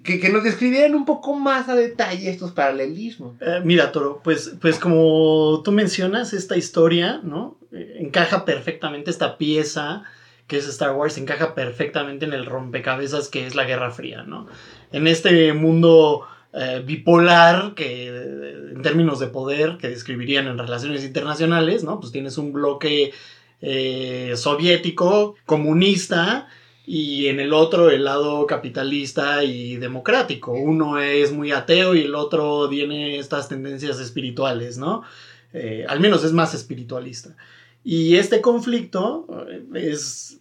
[0.03, 3.37] que, que nos describieran un poco más a detalle estos paralelismos.
[3.42, 7.59] Eh, mira, Toro, pues, pues como tú mencionas, esta historia, ¿no?
[7.72, 10.05] Eh, encaja perfectamente esta pieza
[10.50, 14.48] que es Star Wars, encaja perfectamente en el rompecabezas que es la Guerra Fría, ¿no?
[14.90, 21.84] En este mundo eh, bipolar que en términos de poder que describirían en relaciones internacionales,
[21.84, 22.00] ¿no?
[22.00, 23.12] Pues tienes un bloque
[23.60, 26.48] eh, soviético, comunista,
[26.84, 30.50] y en el otro el lado capitalista y democrático.
[30.50, 35.04] Uno es muy ateo y el otro tiene estas tendencias espirituales, ¿no?
[35.52, 37.36] Eh, al menos es más espiritualista.
[37.84, 39.26] Y este conflicto
[39.74, 40.39] es,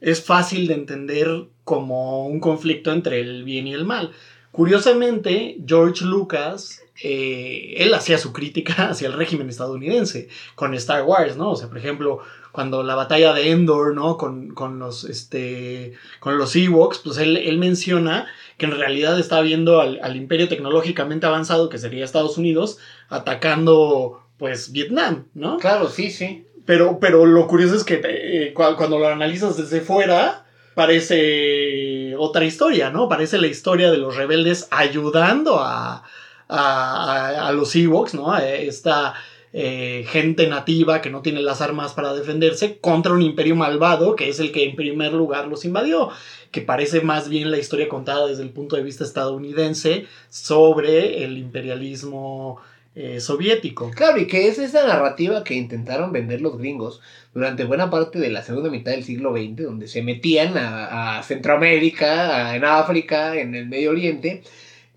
[0.00, 1.28] es fácil de entender
[1.64, 4.12] como un conflicto entre el bien y el mal.
[4.52, 11.36] Curiosamente, George Lucas, eh, él hacía su crítica hacia el régimen estadounidense con Star Wars,
[11.36, 11.50] ¿no?
[11.50, 12.20] O sea, por ejemplo,
[12.52, 14.16] cuando la batalla de Endor, ¿no?
[14.16, 18.26] Con, con los, este, con los Ewoks, pues él, él menciona
[18.58, 24.22] que en realidad está viendo al, al imperio tecnológicamente avanzado, que sería Estados Unidos, atacando,
[24.36, 25.58] pues, Vietnam, ¿no?
[25.58, 26.44] Claro, sí, sí.
[26.66, 30.44] Pero, pero lo curioso es que eh, cu- cuando lo analizas desde fuera,
[30.74, 33.08] parece otra historia, ¿no?
[33.08, 36.02] Parece la historia de los rebeldes ayudando a,
[36.48, 38.32] a, a- los Ewoks, ¿no?
[38.32, 39.14] A esta
[39.52, 44.28] eh, gente nativa que no tiene las armas para defenderse contra un imperio malvado que
[44.28, 46.10] es el que en primer lugar los invadió.
[46.52, 51.36] Que parece más bien la historia contada desde el punto de vista estadounidense sobre el
[51.38, 52.60] imperialismo
[52.94, 53.90] eh, soviético.
[53.94, 57.00] Claro, y que es esa narrativa que intentaron vender los gringos
[57.32, 61.22] durante buena parte de la segunda mitad del siglo XX, donde se metían a, a
[61.22, 64.42] Centroamérica, a- en África, en el Medio Oriente,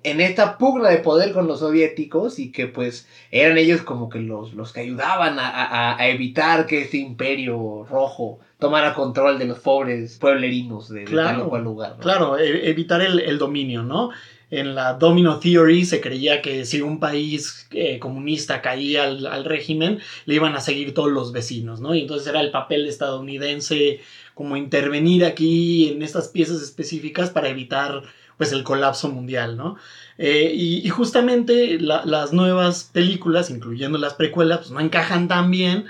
[0.06, 4.20] en esta pugna de poder con los soviéticos y que pues eran ellos como que
[4.20, 9.46] los, los que ayudaban a, a- a evitar que este imperio rojo tomara control de
[9.46, 11.92] los pobres pueblerinos de, de tal Claro, o cual lugar.
[11.98, 12.02] ¿no?
[12.02, 14.10] Claro, e- evitar el, el dominio, ¿no?
[14.54, 20.00] En la Domino Theory se creía que si un país eh, comunista caía al, régimen,
[20.26, 21.96] le iban a seguir todos los vecinos, ¿no?
[21.96, 24.02] Y entonces era el papel estadounidense
[24.36, 28.04] como intervenir aquí en estas piezas específicas para evitar
[28.38, 29.76] pues el colapso mundial, ¿no?
[30.20, 35.86] Eh, y, justamente la, las nuevas películas, incluyendo las precuelas, pues no encajan tan bien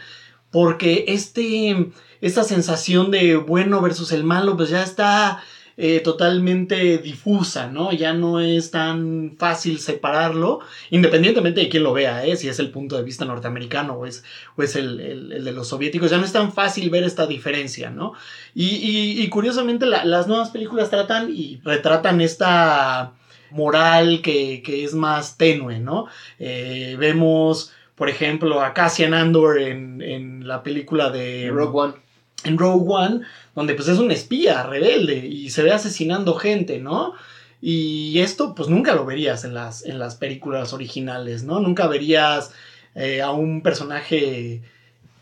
[0.52, 1.92] porque este,
[2.22, 5.44] esta sensación de bueno versus el malo, pues ya está
[5.78, 7.92] eh, totalmente difusa, ¿no?
[7.92, 10.60] Ya no es tan fácil separarlo,
[10.92, 12.36] independientemente de quién lo vea, ¿eh?
[12.36, 14.24] si es el punto de vista norteamericano o es,
[14.56, 18.14] o el, el, de los soviéticos, ya no es tan fácil ver esta diferencia, ¿no?
[18.54, 23.14] Y, y, y curiosamente la, las nuevas películas tratan y retratan esta
[23.54, 26.08] moral que, que es más tenue, ¿no?
[26.40, 32.03] Eh, vemos, por ejemplo, a Cassian Andor en, en la película de Rogue One.
[32.44, 33.22] En Rogue One,
[33.56, 37.14] donde pues es un espía rebelde y se ve asesinando gente, ¿no?
[37.62, 41.60] Y esto pues nunca lo verías en las, en las películas originales, ¿no?
[41.60, 42.52] Nunca verías
[42.96, 44.62] eh, a un personaje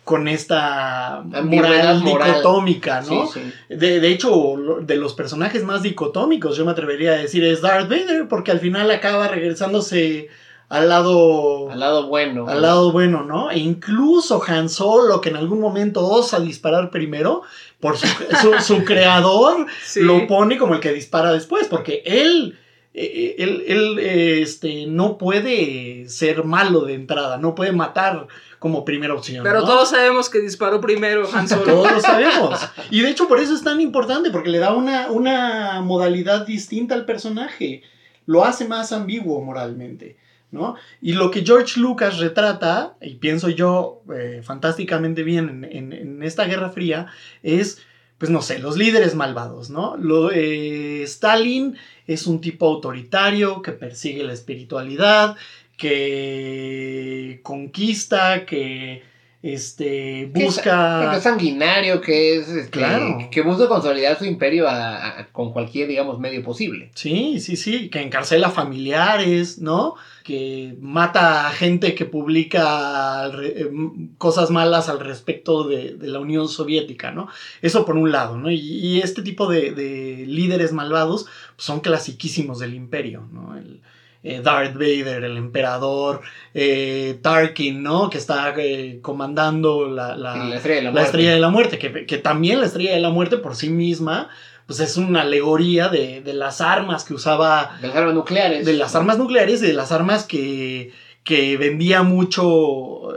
[0.04, 3.28] con esta moral, moral, dicotómica, ¿no?
[3.28, 3.76] Sí, sí.
[3.76, 7.90] De, de, hecho, de los personajes más dicotómicos, yo me atrevería a decir, es Darth
[7.90, 10.30] Vader, porque al final acaba regresándose
[10.72, 15.36] al lado al lado bueno al lado bueno no e incluso Han Solo que en
[15.36, 17.42] algún momento osa disparar primero
[17.82, 20.00] por su, su, su creador sí.
[20.00, 22.58] lo pone como el que dispara después porque él
[22.94, 28.28] él, él este, no puede ser malo de entrada, no puede matar
[28.60, 29.44] como primera opción.
[29.44, 29.66] Pero ¿no?
[29.66, 31.64] todos sabemos que disparó primero Han Solo.
[31.64, 32.60] todos lo sabemos.
[32.90, 36.94] Y de hecho por eso es tan importante, porque le da una, una modalidad distinta
[36.94, 37.82] al personaje.
[38.26, 40.18] Lo hace más ambiguo moralmente.
[40.52, 40.76] ¿No?
[41.02, 46.24] Y lo que George Lucas retrata, y pienso yo eh, fantásticamente bien en, en, en,
[46.24, 47.08] esta Guerra Fría,
[47.42, 47.82] es,
[48.18, 49.96] pues no sé, los líderes malvados, ¿no?
[49.98, 55.38] Lo, eh, Stalin es un tipo autoritario que persigue la espiritualidad,
[55.78, 59.04] que conquista, que
[59.42, 61.12] este, busca...
[61.12, 62.50] Que es, sanguinario, que es...
[62.50, 63.30] Este, claro.
[63.32, 66.92] Que busca consolidar su imperio a, a, con cualquier, digamos, medio posible.
[66.94, 69.96] Sí, sí, sí, que encarcela familiares, ¿no?
[70.24, 73.72] Que mata a gente que publica eh,
[74.18, 77.28] cosas malas al respecto de, de, la Unión Soviética, ¿no?
[77.62, 78.52] Eso por un lado, ¿no?
[78.52, 83.58] Y, y este tipo de, de líderes malvados pues, son clasiquísimos del imperio, ¿no?
[83.58, 83.82] El,
[84.24, 86.22] eh, Darth Vader, el emperador,
[86.54, 88.10] eh, Tarkin, ¿no?
[88.10, 91.80] Que está eh, comandando la, la, la, estrella de la, la estrella de la muerte,
[91.80, 94.30] que, que, también la estrella de la muerte por sí misma,
[94.72, 97.78] pues es una alegoría de, de las armas que usaba.
[97.82, 98.66] De las armas nucleares.
[98.66, 100.94] De las armas nucleares, de las armas que,
[101.26, 103.10] que vendía mucho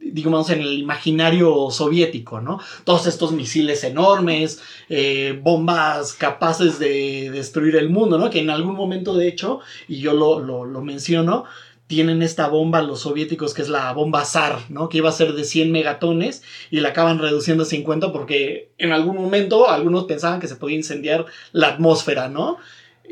[0.00, 2.60] digamos, en el imaginario soviético, ¿no?
[2.84, 8.30] Todos estos misiles enormes, eh, bombas capaces de destruir el mundo, ¿no?
[8.30, 11.44] Que en algún momento, de hecho, y yo lo, lo, lo menciono,
[11.86, 14.88] tienen esta bomba los soviéticos que es la bomba SAR, ¿no?
[14.88, 18.92] Que iba a ser de 100 megatones y la acaban reduciendo a 50 porque en
[18.92, 22.58] algún momento algunos pensaban que se podía incendiar la atmósfera, ¿no?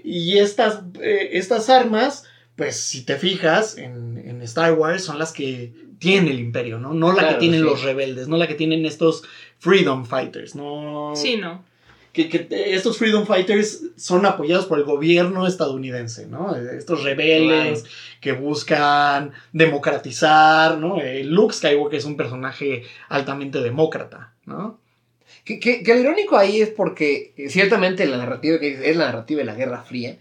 [0.02, 2.24] Y estas, eh, estas armas,
[2.56, 6.94] pues si te fijas en, en, Star Wars, son las que tiene el imperio, ¿no?
[6.94, 7.66] No la claro, que tienen sí.
[7.66, 9.22] los rebeldes, no la que tienen estos
[9.58, 11.12] freedom fighters, ¿no?
[11.14, 11.64] Sí, no.
[12.12, 16.54] Que, que, estos freedom fighters son apoyados por el gobierno estadounidense, ¿no?
[16.54, 17.96] Estos rebeldes claro.
[18.20, 21.00] que buscan democratizar, ¿no?
[21.00, 24.78] Eh, Luke Skywalker es un personaje altamente demócrata, ¿no?
[25.44, 29.38] Que, que, que, lo irónico ahí es porque ciertamente la narrativa que es la narrativa
[29.40, 30.18] de la Guerra Fría,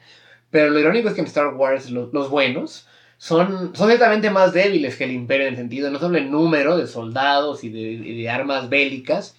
[0.49, 2.87] pero lo irónico es que en Star Wars los, los buenos
[3.21, 6.75] son, son ciertamente más débiles que el imperio en el sentido, no solo en número
[6.75, 9.35] de soldados y de, y de armas bélicas,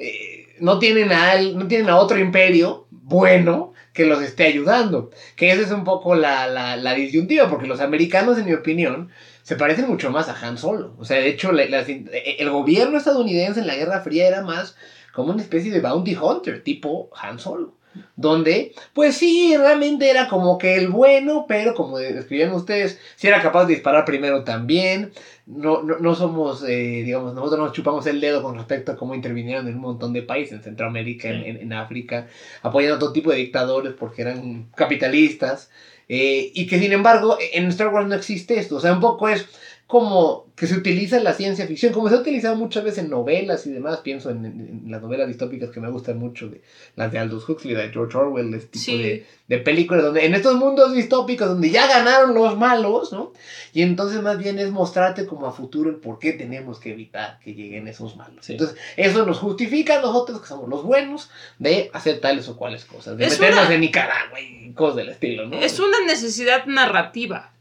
[0.00, 5.10] eh, no, tienen a, no tienen otro imperio bueno que los esté ayudando.
[5.36, 9.10] Que esa es un poco la, la, la, disyuntiva, porque los americanos, en mi opinión,
[9.42, 10.94] se parecen mucho más a Han Solo.
[10.98, 14.76] O sea, de hecho, la, el gobierno estadounidense en la Guerra Fría era más
[15.12, 17.80] como una especie de bounty hunter, tipo Han Solo
[18.16, 23.28] donde, pues sí, realmente era como que el bueno, pero como describían ustedes, si sí
[23.28, 25.12] era capaz de disparar primero también.
[25.50, 29.14] No, no, no somos, eh, digamos, nosotros nos chupamos el dedo con respecto a cómo
[29.14, 31.34] intervinieron en un montón de países, en Centroamérica, sí.
[31.34, 32.28] en, en, en, África,
[32.62, 35.70] apoyando a todo tipo de dictadores porque eran capitalistas.
[36.12, 38.76] Eh, y que sin embargo, en Star Wars no existe esto.
[38.76, 39.48] O sea, un poco es
[39.90, 43.10] como que se utiliza en la ciencia ficción, como se ha utilizado muchas veces en
[43.10, 46.62] novelas y demás, pienso en, en, en las novelas distópicas que me gustan mucho, de,
[46.94, 49.02] las de Aldous Huxley, de George Orwell, este tipo sí.
[49.02, 53.32] de, de, películas, donde en estos mundos distópicos donde ya ganaron los malos, ¿no?
[53.72, 57.40] Y entonces más bien es mostrarte como a futuro el por qué tenemos que evitar
[57.40, 58.46] que lleguen esos malos.
[58.46, 58.52] Sí.
[58.52, 62.84] Entonces, eso nos justifica a nosotros que somos los buenos de hacer tales o cuales
[62.84, 63.74] cosas, de es meternos una...
[63.74, 65.58] en Nicaragua y cosas del estilo, ¿no?
[65.58, 67.54] Es una necesidad narrativa.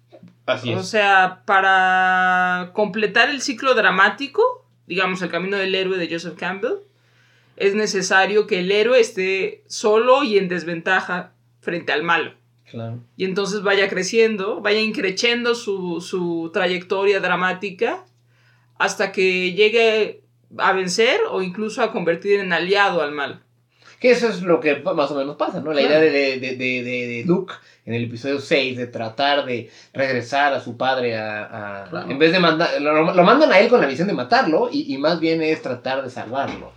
[0.49, 0.77] Así es.
[0.77, 6.79] O sea, para completar el ciclo dramático, digamos, el camino del héroe de Joseph Campbell,
[7.55, 12.33] es necesario que el héroe esté solo y en desventaja frente al malo.
[12.69, 12.99] Claro.
[13.17, 18.05] Y entonces vaya creciendo, vaya increciendo su, su trayectoria dramática
[18.77, 20.21] hasta que llegue
[20.57, 23.43] a vencer o incluso a convertir en aliado al mal.
[23.99, 25.73] Que eso es lo que más o menos pasa, ¿no?
[25.73, 26.05] La Claro.
[26.05, 27.53] idea de, de, de, de, de Luke
[27.85, 31.83] en el episodio 6 de tratar de regresar a su padre a...
[31.83, 32.09] a- Claro.
[32.09, 32.81] En vez de mandar...
[32.81, 35.61] Lo, lo mandan a él con la visión de matarlo y, y más bien es
[35.61, 36.71] tratar de salvarlo.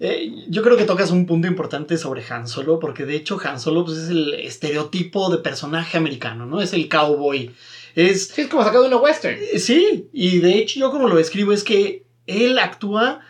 [0.00, 3.60] Eh, yo creo que tocas un punto importante sobre Han Solo, porque de hecho Han
[3.60, 6.60] Solo pues, es el estereotipo de personaje americano, ¿no?
[6.60, 7.50] Es el cowboy.
[7.94, 9.38] Es, Sí, es como sacado de una western.
[9.52, 13.20] Eh, Sí, y de hecho yo como lo escribo es que él actúa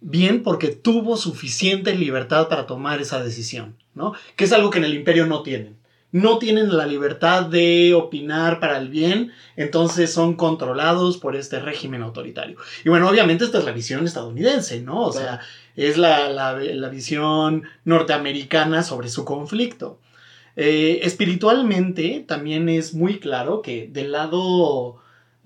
[0.00, 4.12] bien porque tuvo suficiente libertad para tomar esa decisión, ¿no?
[4.36, 5.76] Que es algo que en el imperio no tienen.
[6.12, 12.02] No tienen la libertad de opinar para el bien, entonces son controlados por este régimen
[12.02, 12.56] autoritario.
[12.84, 15.02] Y bueno, obviamente esta es la visión estadounidense, ¿no?
[15.02, 15.40] O sea,
[15.74, 19.98] es la, la- la visión norteamericana sobre su conflicto.
[20.54, 24.96] Eh, espiritualmente también es muy claro que del lado,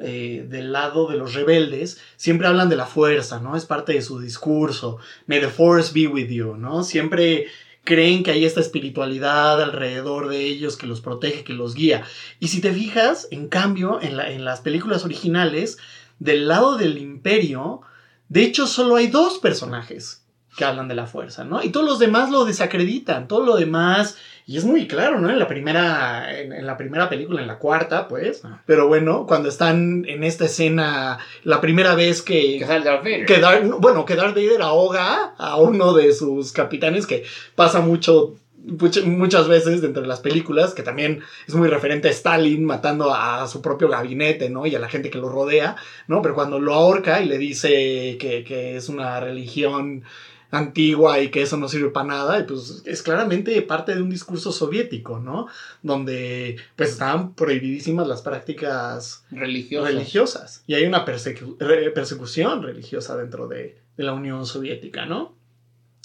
[0.03, 3.57] eh, del lado de los rebeldes siempre hablan de la fuerza, ¿no?
[3.57, 4.99] Es parte de su discurso.
[5.27, 6.83] May the force be with you, ¿no?
[6.85, 7.47] Siempre
[7.85, 12.05] creen que hay esta espiritualidad alrededor de ellos que los protege, que los guía.
[12.39, 15.79] Y si te fijas, en cambio, en, la- en las películas originales,
[16.19, 17.81] del lado del imperio,
[18.29, 20.20] de hecho solo hay dos personajes
[20.61, 21.63] que hablan de la fuerza, ¿no?
[21.63, 25.31] Y todos los demás lo desacreditan, todo lo demás, y es muy claro, ¿no?
[25.31, 29.49] En la primera, en, en la primera película, en la cuarta, pues, pero bueno, cuando
[29.49, 33.25] están en esta escena, la primera vez que, Que sale Darth Vader.
[33.27, 38.35] que Dar- bueno, que Darth Vader ahoga a uno de sus capitanes, que pasa mucho,
[38.67, 43.15] much- muchas veces dentro de las películas, que también es muy referente a Stalin matando
[43.15, 44.67] a su propio gabinete, ¿no?
[44.67, 45.77] Y a la gente que lo rodea,
[46.09, 46.21] ¿no?
[46.23, 50.03] Pero cuando lo ahorca y le dice que, que es una religión
[50.51, 54.11] antigua y que eso no sirve para nada, y pues es claramente parte de un
[54.11, 55.47] discurso soviético, ¿no?
[55.83, 59.87] Donde pues estaban prohibidísimas las prácticas Religioso.
[59.87, 60.65] religiosas.
[60.67, 61.57] Y hay una persecu-
[61.95, 65.35] persecución religiosa dentro de, de la Unión Soviética, ¿no?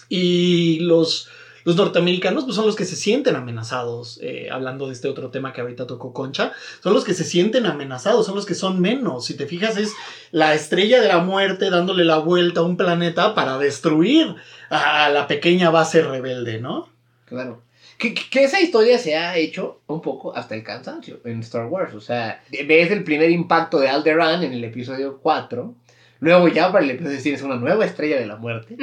[0.09, 1.29] Y los,
[1.65, 5.51] los norteamericanos pues, son los que se sienten amenazados, eh, hablando de este otro tema
[5.51, 9.25] que ahorita tocó Concha, son los que se sienten amenazados, son los que son menos.
[9.25, 9.91] Si te fijas, es
[10.31, 14.35] la estrella de la muerte dándole la vuelta a un planeta para destruir
[14.69, 16.87] a la pequeña base rebelde, ¿no?
[17.25, 17.61] Claro.
[17.97, 21.93] Que, que- esa historia se ha hecho un poco hasta el cansancio en Star Wars.
[21.95, 25.73] O sea, ves el primer impacto de Alderaan en el episodio 4.
[26.19, 28.77] Luego ya para el episodio 7 es una nueva estrella de la muerte.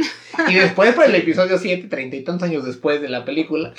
[0.49, 3.73] Y después para el episodio 7, treinta y tantos años después de la película,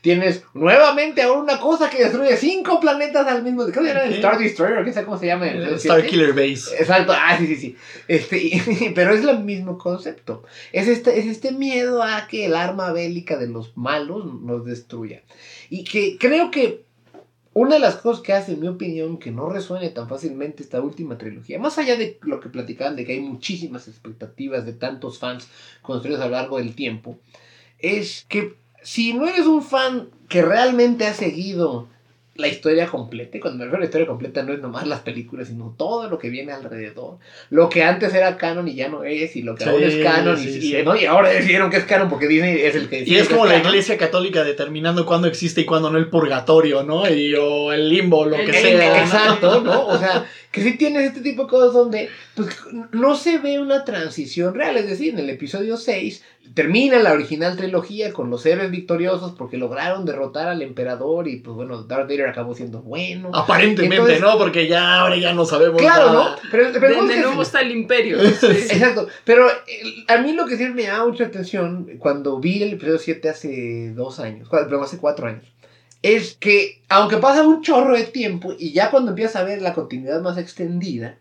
[0.00, 3.80] tienes nuevamente ahora una cosa que destruye cinco planetas al mismo tiempo.
[3.80, 4.14] Creo que era el.
[4.14, 5.48] Star Destroyer, o qué sé cómo se llama.
[5.48, 6.08] en el episodio Star 7.
[6.10, 6.76] Killer Base.
[6.78, 7.76] Exacto, ah, sí, sí, sí.
[8.08, 10.42] Este, y- pero es el mismo concepto.
[10.72, 15.22] Es este, es este miedo a que el arma bélica de los malos nos destruya.
[15.68, 16.84] Y que creo que
[17.60, 20.80] una de las cosas que hace, en mi opinión, que no resuene tan fácilmente esta
[20.80, 25.18] última trilogía, más allá de lo que platicaban de que hay muchísimas expectativas de tantos
[25.18, 25.46] fans
[25.82, 27.18] construidos a lo largo del tiempo,
[27.78, 31.86] es que si no eres un fan que realmente ha seguido
[32.40, 35.00] la historia completa, y cuando me refiero a la historia completa no es nomás las
[35.00, 37.18] películas, sino todo lo que viene alrededor,
[37.50, 39.96] lo que antes era canon y ya no es, y lo que Sí, ahora es
[40.02, 40.82] canon, y, sí, y-.
[40.82, 40.96] ¿no?
[40.96, 43.34] y ahora decidieron que es canon porque Disney es el que Y decide es que
[43.34, 43.68] como la canon.
[43.68, 47.08] iglesia católica determinando cuándo existe y cuándo no el purgatorio, ¿no?
[47.08, 49.02] Y, o el limbo, lo El- que el sea.
[49.02, 49.86] Exacto, ¿no?
[49.86, 52.48] O sea, que sí tienes este tipo de cosas donde pues,
[52.92, 54.76] no se ve una transición real.
[54.76, 56.24] Es decir, en el episodio 6
[56.54, 61.54] termina la original trilogía con los héroes victoriosos porque lograron derrotar al emperador y pues
[61.54, 63.30] bueno, Darth Vader acabó siendo bueno.
[63.32, 64.36] Aparentemente, Entonces- ¿no?
[64.38, 66.30] Porque ya ahora ya no sabemos Claro, nada.
[66.30, 66.36] ¿no?
[66.50, 68.18] Pero, pero De, es nuevo está el imperio.
[68.40, 68.46] Sí.
[68.46, 72.72] Exacto, pero eh, a mí lo que siempre me llama mucha atención cuando vi el
[72.72, 74.48] episodio 7 hace dos años,
[74.82, 75.44] hace cuatro años,
[76.02, 79.74] es que aunque pasa un chorro de tiempo y ya cuando empiezas a ver la
[79.74, 81.18] continuidad más extendida,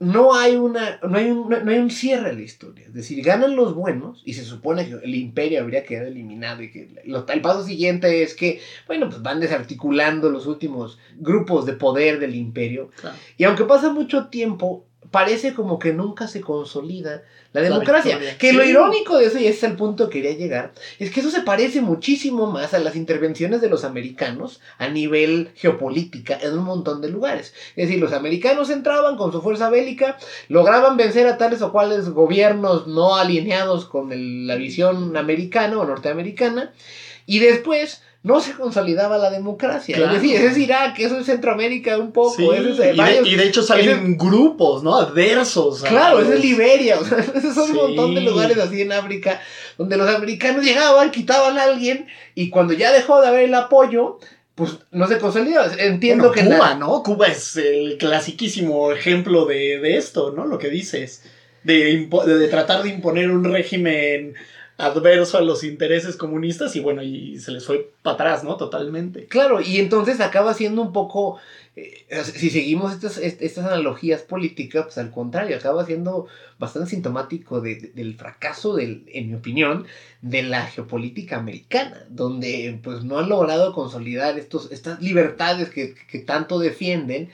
[0.00, 2.84] no hay, una, no, hay un, no hay un cierre a la historia.
[2.86, 6.70] Es decir, ganan los buenos y se supone que el imperio habría quedado eliminado y
[6.70, 11.74] que lo- el paso siguiente es que, bueno, pues van desarticulando los últimos grupos de
[11.74, 13.16] poder del imperio Claro.
[13.38, 14.84] y aunque pasa mucho tiempo,
[15.14, 18.18] parece como que nunca se consolida la democracia.
[18.38, 21.20] que lo irónico de eso, y ese es el punto que quería llegar, es que
[21.20, 26.58] eso se parece muchísimo más a las intervenciones de los americanos a nivel geopolítica en
[26.58, 27.54] un montón de lugares.
[27.76, 32.08] Es decir, los americanos entraban con su fuerza bélica, lograban vencer a tales o cuales
[32.08, 36.72] gobiernos no alineados con el- la visión americana o norteamericana,
[37.24, 39.94] y después no se consolidaba la democracia.
[39.96, 40.16] Claro.
[40.16, 42.34] Es decir, ese es Irak, eso es Centroamérica un poco.
[42.34, 44.96] Sí, ese es, y, de, varios- y de hecho salen grupos, ¿no?
[44.96, 45.82] Adversos.
[45.82, 47.72] Claro, ese es Liberia, o sea, esos son Sí.
[47.72, 49.40] un montón de lugares así en África
[49.78, 54.18] donde los americanos llegaban, quitaban a alguien y cuando ya dejó de haber el apoyo,
[54.54, 55.70] pues no se consolidaba.
[55.78, 57.02] Entiendo Bueno, que la- Cuba, ¿no?
[57.02, 60.46] Cuba es el clasiquísimo ejemplo de, de esto, ¿no?
[60.46, 61.22] Lo que dices.
[61.64, 64.34] De, de- de tratar de imponer un régimen
[64.76, 68.56] adverso a los intereses comunistas y bueno, y se les fue para atrás, ¿no?
[68.56, 69.26] Totalmente.
[69.26, 71.38] Claro, y entonces acaba siendo un poco,
[71.76, 76.26] eh, si seguimos estas, est- estas analogías políticas, pues al contrario, acaba siendo
[76.58, 79.86] bastante sintomático de- de- del fracaso, del, en mi opinión,
[80.22, 86.18] de la geopolítica americana, donde pues no han logrado consolidar estos, estas libertades que, que
[86.18, 87.30] tanto defienden,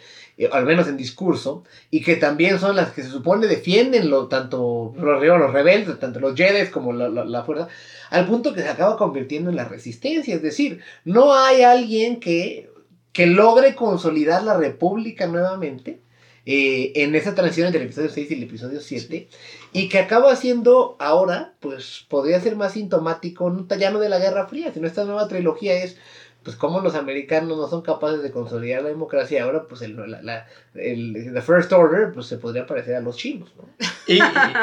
[0.52, 4.94] al menos en discurso, y que también son las que se supone defienden lo, tanto
[4.96, 7.68] los, los rebeldes, tanto los Jedi como la, la- la fuerza,
[8.10, 12.70] al punto que se acaba convirtiendo en la resistencia, es decir, no hay alguien que,
[13.12, 16.00] que logre consolidar la república nuevamente
[16.46, 19.28] eh, en esa transición entre el episodio 6 y el episodio 7
[19.72, 24.18] y que acaba siendo ahora, pues podría ser más sintomático, no ya no de la
[24.18, 25.96] Guerra Fría, sino esta nueva trilogía es
[26.42, 30.22] pues como los americanos no son capaces de consolidar la democracia ahora pues el, la,
[30.22, 33.64] la- el the first order pues se podría parecer a los chinos ¿no?
[34.06, 34.22] Y, y-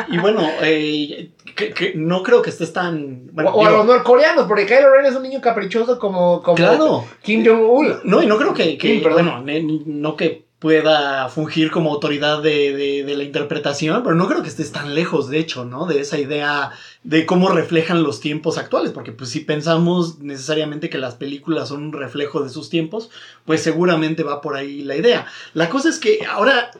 [0.09, 3.27] y bueno, eh, que, que no creo que estés tan...
[3.31, 7.05] Bueno, o, a los norcoreanos porque Kylo Ren es un niño caprichoso como, como claro.
[7.21, 9.43] Kim Jong-un No, y no creo que, que- Sí, bueno,
[9.85, 14.71] no que pueda fungir como autoridad de, de- la interpretación, pero no creo que estés
[14.71, 15.85] tan lejos, de hecho, ¿no?
[15.85, 16.71] De esa idea
[17.03, 21.83] de cómo reflejan los tiempos actuales, porque pues si pensamos necesariamente que las películas son
[21.83, 23.09] un reflejo de sus tiempos,
[23.45, 25.27] pues seguramente va por ahí la idea.
[25.53, 26.71] La cosa es que ahora,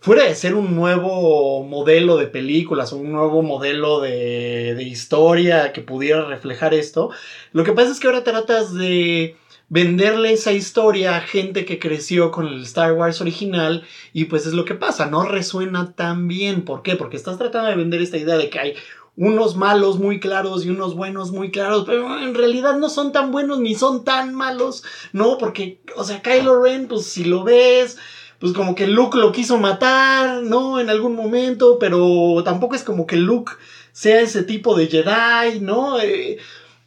[0.00, 5.80] fuera de ser un nuevo modelo de películas un nuevo modelo de, de historia que
[5.80, 7.10] pudiera reflejar esto,
[7.52, 9.36] lo que pasa es que ahora tratas de
[9.68, 14.54] venderle esa historia a gente que creció con el Star Wars original y pues es
[14.54, 16.64] lo que pasa, no resuena tan bien.
[16.64, 16.96] ¿Por qué?
[16.96, 18.74] Porque estás tratando de vender esta idea de que hay
[19.16, 23.32] unos malos muy claros y unos buenos muy claros, pero en realidad no son tan
[23.32, 25.38] buenos ni son tan malos, ¿no?
[25.38, 27.98] Porque, o sea, Kylo Ren, pues si lo ves,
[28.38, 30.78] pues como que Luke lo quiso matar, ¿no?
[30.78, 33.52] En algún momento, pero tampoco es como que Luke
[33.90, 35.98] sea ese tipo de Jedi, ¿no?
[35.98, 36.38] Eh,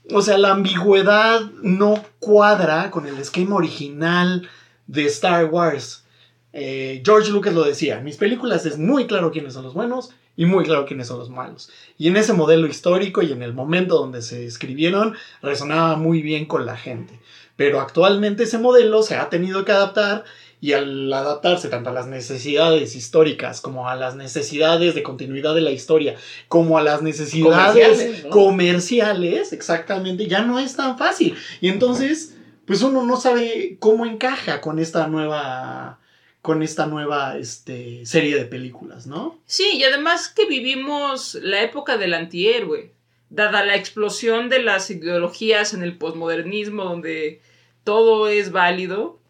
[0.10, 4.50] o sea, la ambigüedad no cuadra con el esquema original
[4.88, 6.06] de Star Wars.
[6.54, 10.12] Eh, George Lucas lo decía, en mis películas es muy claro quiénes son los buenos
[10.36, 11.70] y muy claro quiénes son los malos.
[11.98, 16.46] Y en ese modelo histórico y en el momento donde se escribieron, resonaba muy bien
[16.46, 17.20] con la gente.
[17.56, 20.24] Pero actualmente ese modelo se ha tenido que adaptar
[20.62, 25.62] y al adaptarse tanto a las necesidades históricas como a las necesidades de continuidad de
[25.62, 26.16] la historia,
[26.48, 28.30] como a las necesidades Comerciales, ¿no?
[28.30, 31.36] comerciales, exactamente, ya no es tan fácil.
[31.62, 35.98] Y entonces, pues uno no sabe cómo encaja con esta nueva
[36.44, 39.40] con esta nueva este, serie de películas, ¿no?
[39.46, 42.94] Sí, y además que vivimos la época del antihéroe,
[43.30, 47.42] dada la explosión de las ideologías en el posmodernismo donde
[47.84, 49.21] todo es válido,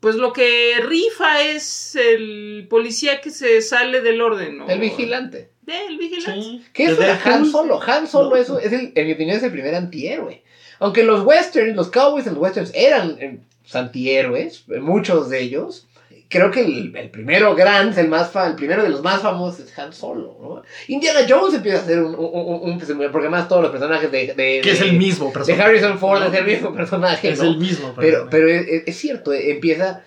[0.00, 4.68] pues lo que rifa es el policía que se sale del orden, ¿no?
[4.68, 6.42] el vigilante El vigilante.
[6.42, 6.64] Sí.
[6.72, 7.80] ¿Qué es Desde Han Solo?
[7.80, 8.36] Han Solo No.
[8.36, 10.42] es, es el, en mi opinión es el primer antihéroe.
[10.78, 13.38] Aunque los westerns, los cowboys en los westerns eran eh,
[13.72, 15.86] antihéroes, muchos de ellos.
[16.30, 19.60] Creo que el, el primero gran, el más fa- el primero de los más famosos
[19.66, 20.62] es Han Solo, ¿no?
[20.88, 24.34] Indiana Jones empieza a ser un, un- un- un- porque más todos los personajes de,
[24.34, 25.62] de- Que es de- el mismo de personaje.
[25.62, 26.26] Harrison Ford ¿no?
[26.26, 27.44] es el mismo personaje, Es ¿no?
[27.50, 28.28] el mismo Pero, personaje.
[28.30, 30.04] pero es, es cierto, eh, empieza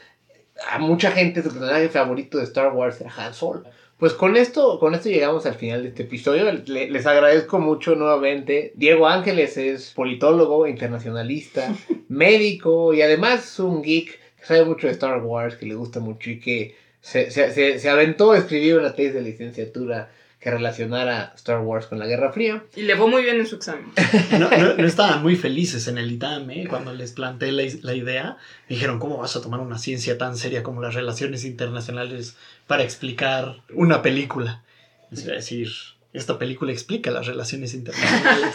[0.72, 3.64] a mucha gente, su personaje favorito de Star Wars era Han Solo.
[3.98, 6.52] Pues con esto, con esto llegamos al final de este episodio.
[6.66, 8.72] Le- les agradezco mucho nuevamente.
[8.76, 11.74] Diego Ángeles es politólogo, internacionalista,
[12.10, 16.00] médico y además es un geek que sabe mucho de Star Wars, que le gusta
[16.02, 20.52] mucho y que se, se, se, se aventó a escribir una tesis de licenciatura que
[20.52, 22.64] relacionara Star Wars con la Guerra Fría.
[22.76, 23.86] Y le fue muy bien en su examen.
[24.38, 26.66] No, no- no estaban muy felices en el ITAM, ¿eh?
[26.70, 28.38] Cuando les planteé la, la idea.
[28.68, 32.36] Me dijeron, ¿cómo vas a tomar una ciencia tan seria como las relaciones internacionales
[32.68, 34.64] para explicar una película?
[35.12, 35.70] A decir,
[36.14, 38.54] esta película explica las relaciones internacionales.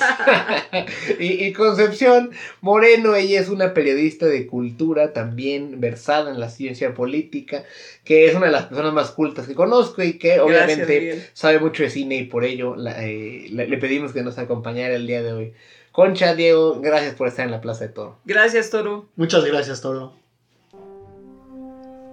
[1.19, 2.31] y, y Concepción
[2.61, 7.65] Moreno, ella es una periodista de cultura también versada en la ciencia política,
[8.05, 11.83] que es una de las personas más cultas que conozco y que obviamente sabe mucho
[11.83, 15.23] de cine y por ello la- eh, le, le pedimos que nos acompañara el día
[15.23, 15.53] de hoy.
[15.91, 18.19] Concha, Diego, gracias por estar en la Plaza de Toro.
[18.25, 19.09] Gracias, Toro.
[19.17, 20.13] Muchas gracias, Toro.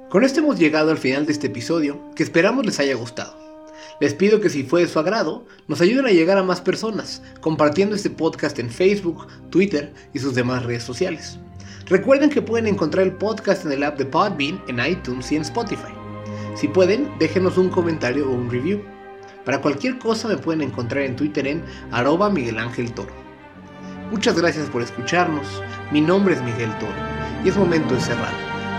[0.10, 3.45] Con esto hemos llegado al final de este episodio, que esperamos les haya gustado.
[4.02, 7.22] Les pido que si fue de su agrado, nos ayuden a llegar a más personas,
[7.40, 11.40] compartiendo este podcast en Facebook, Twitter y sus demás redes sociales.
[11.88, 15.44] Recuerden que pueden encontrar el podcast en el app de Podbean, en iTunes y en
[15.44, 15.94] Spotify.
[16.56, 18.82] Si pueden, déjenos un comentario o un review.
[19.46, 23.14] Para cualquier cosa me pueden encontrar en Twitter en arroba Miguel Ángel Toro.
[24.12, 25.62] Muchas gracias por escucharnos.
[25.92, 26.94] Mi nombre es Miguel Toro
[27.44, 28.34] y es momento de cerrar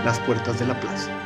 [0.05, 1.16] las puertas de la plaza.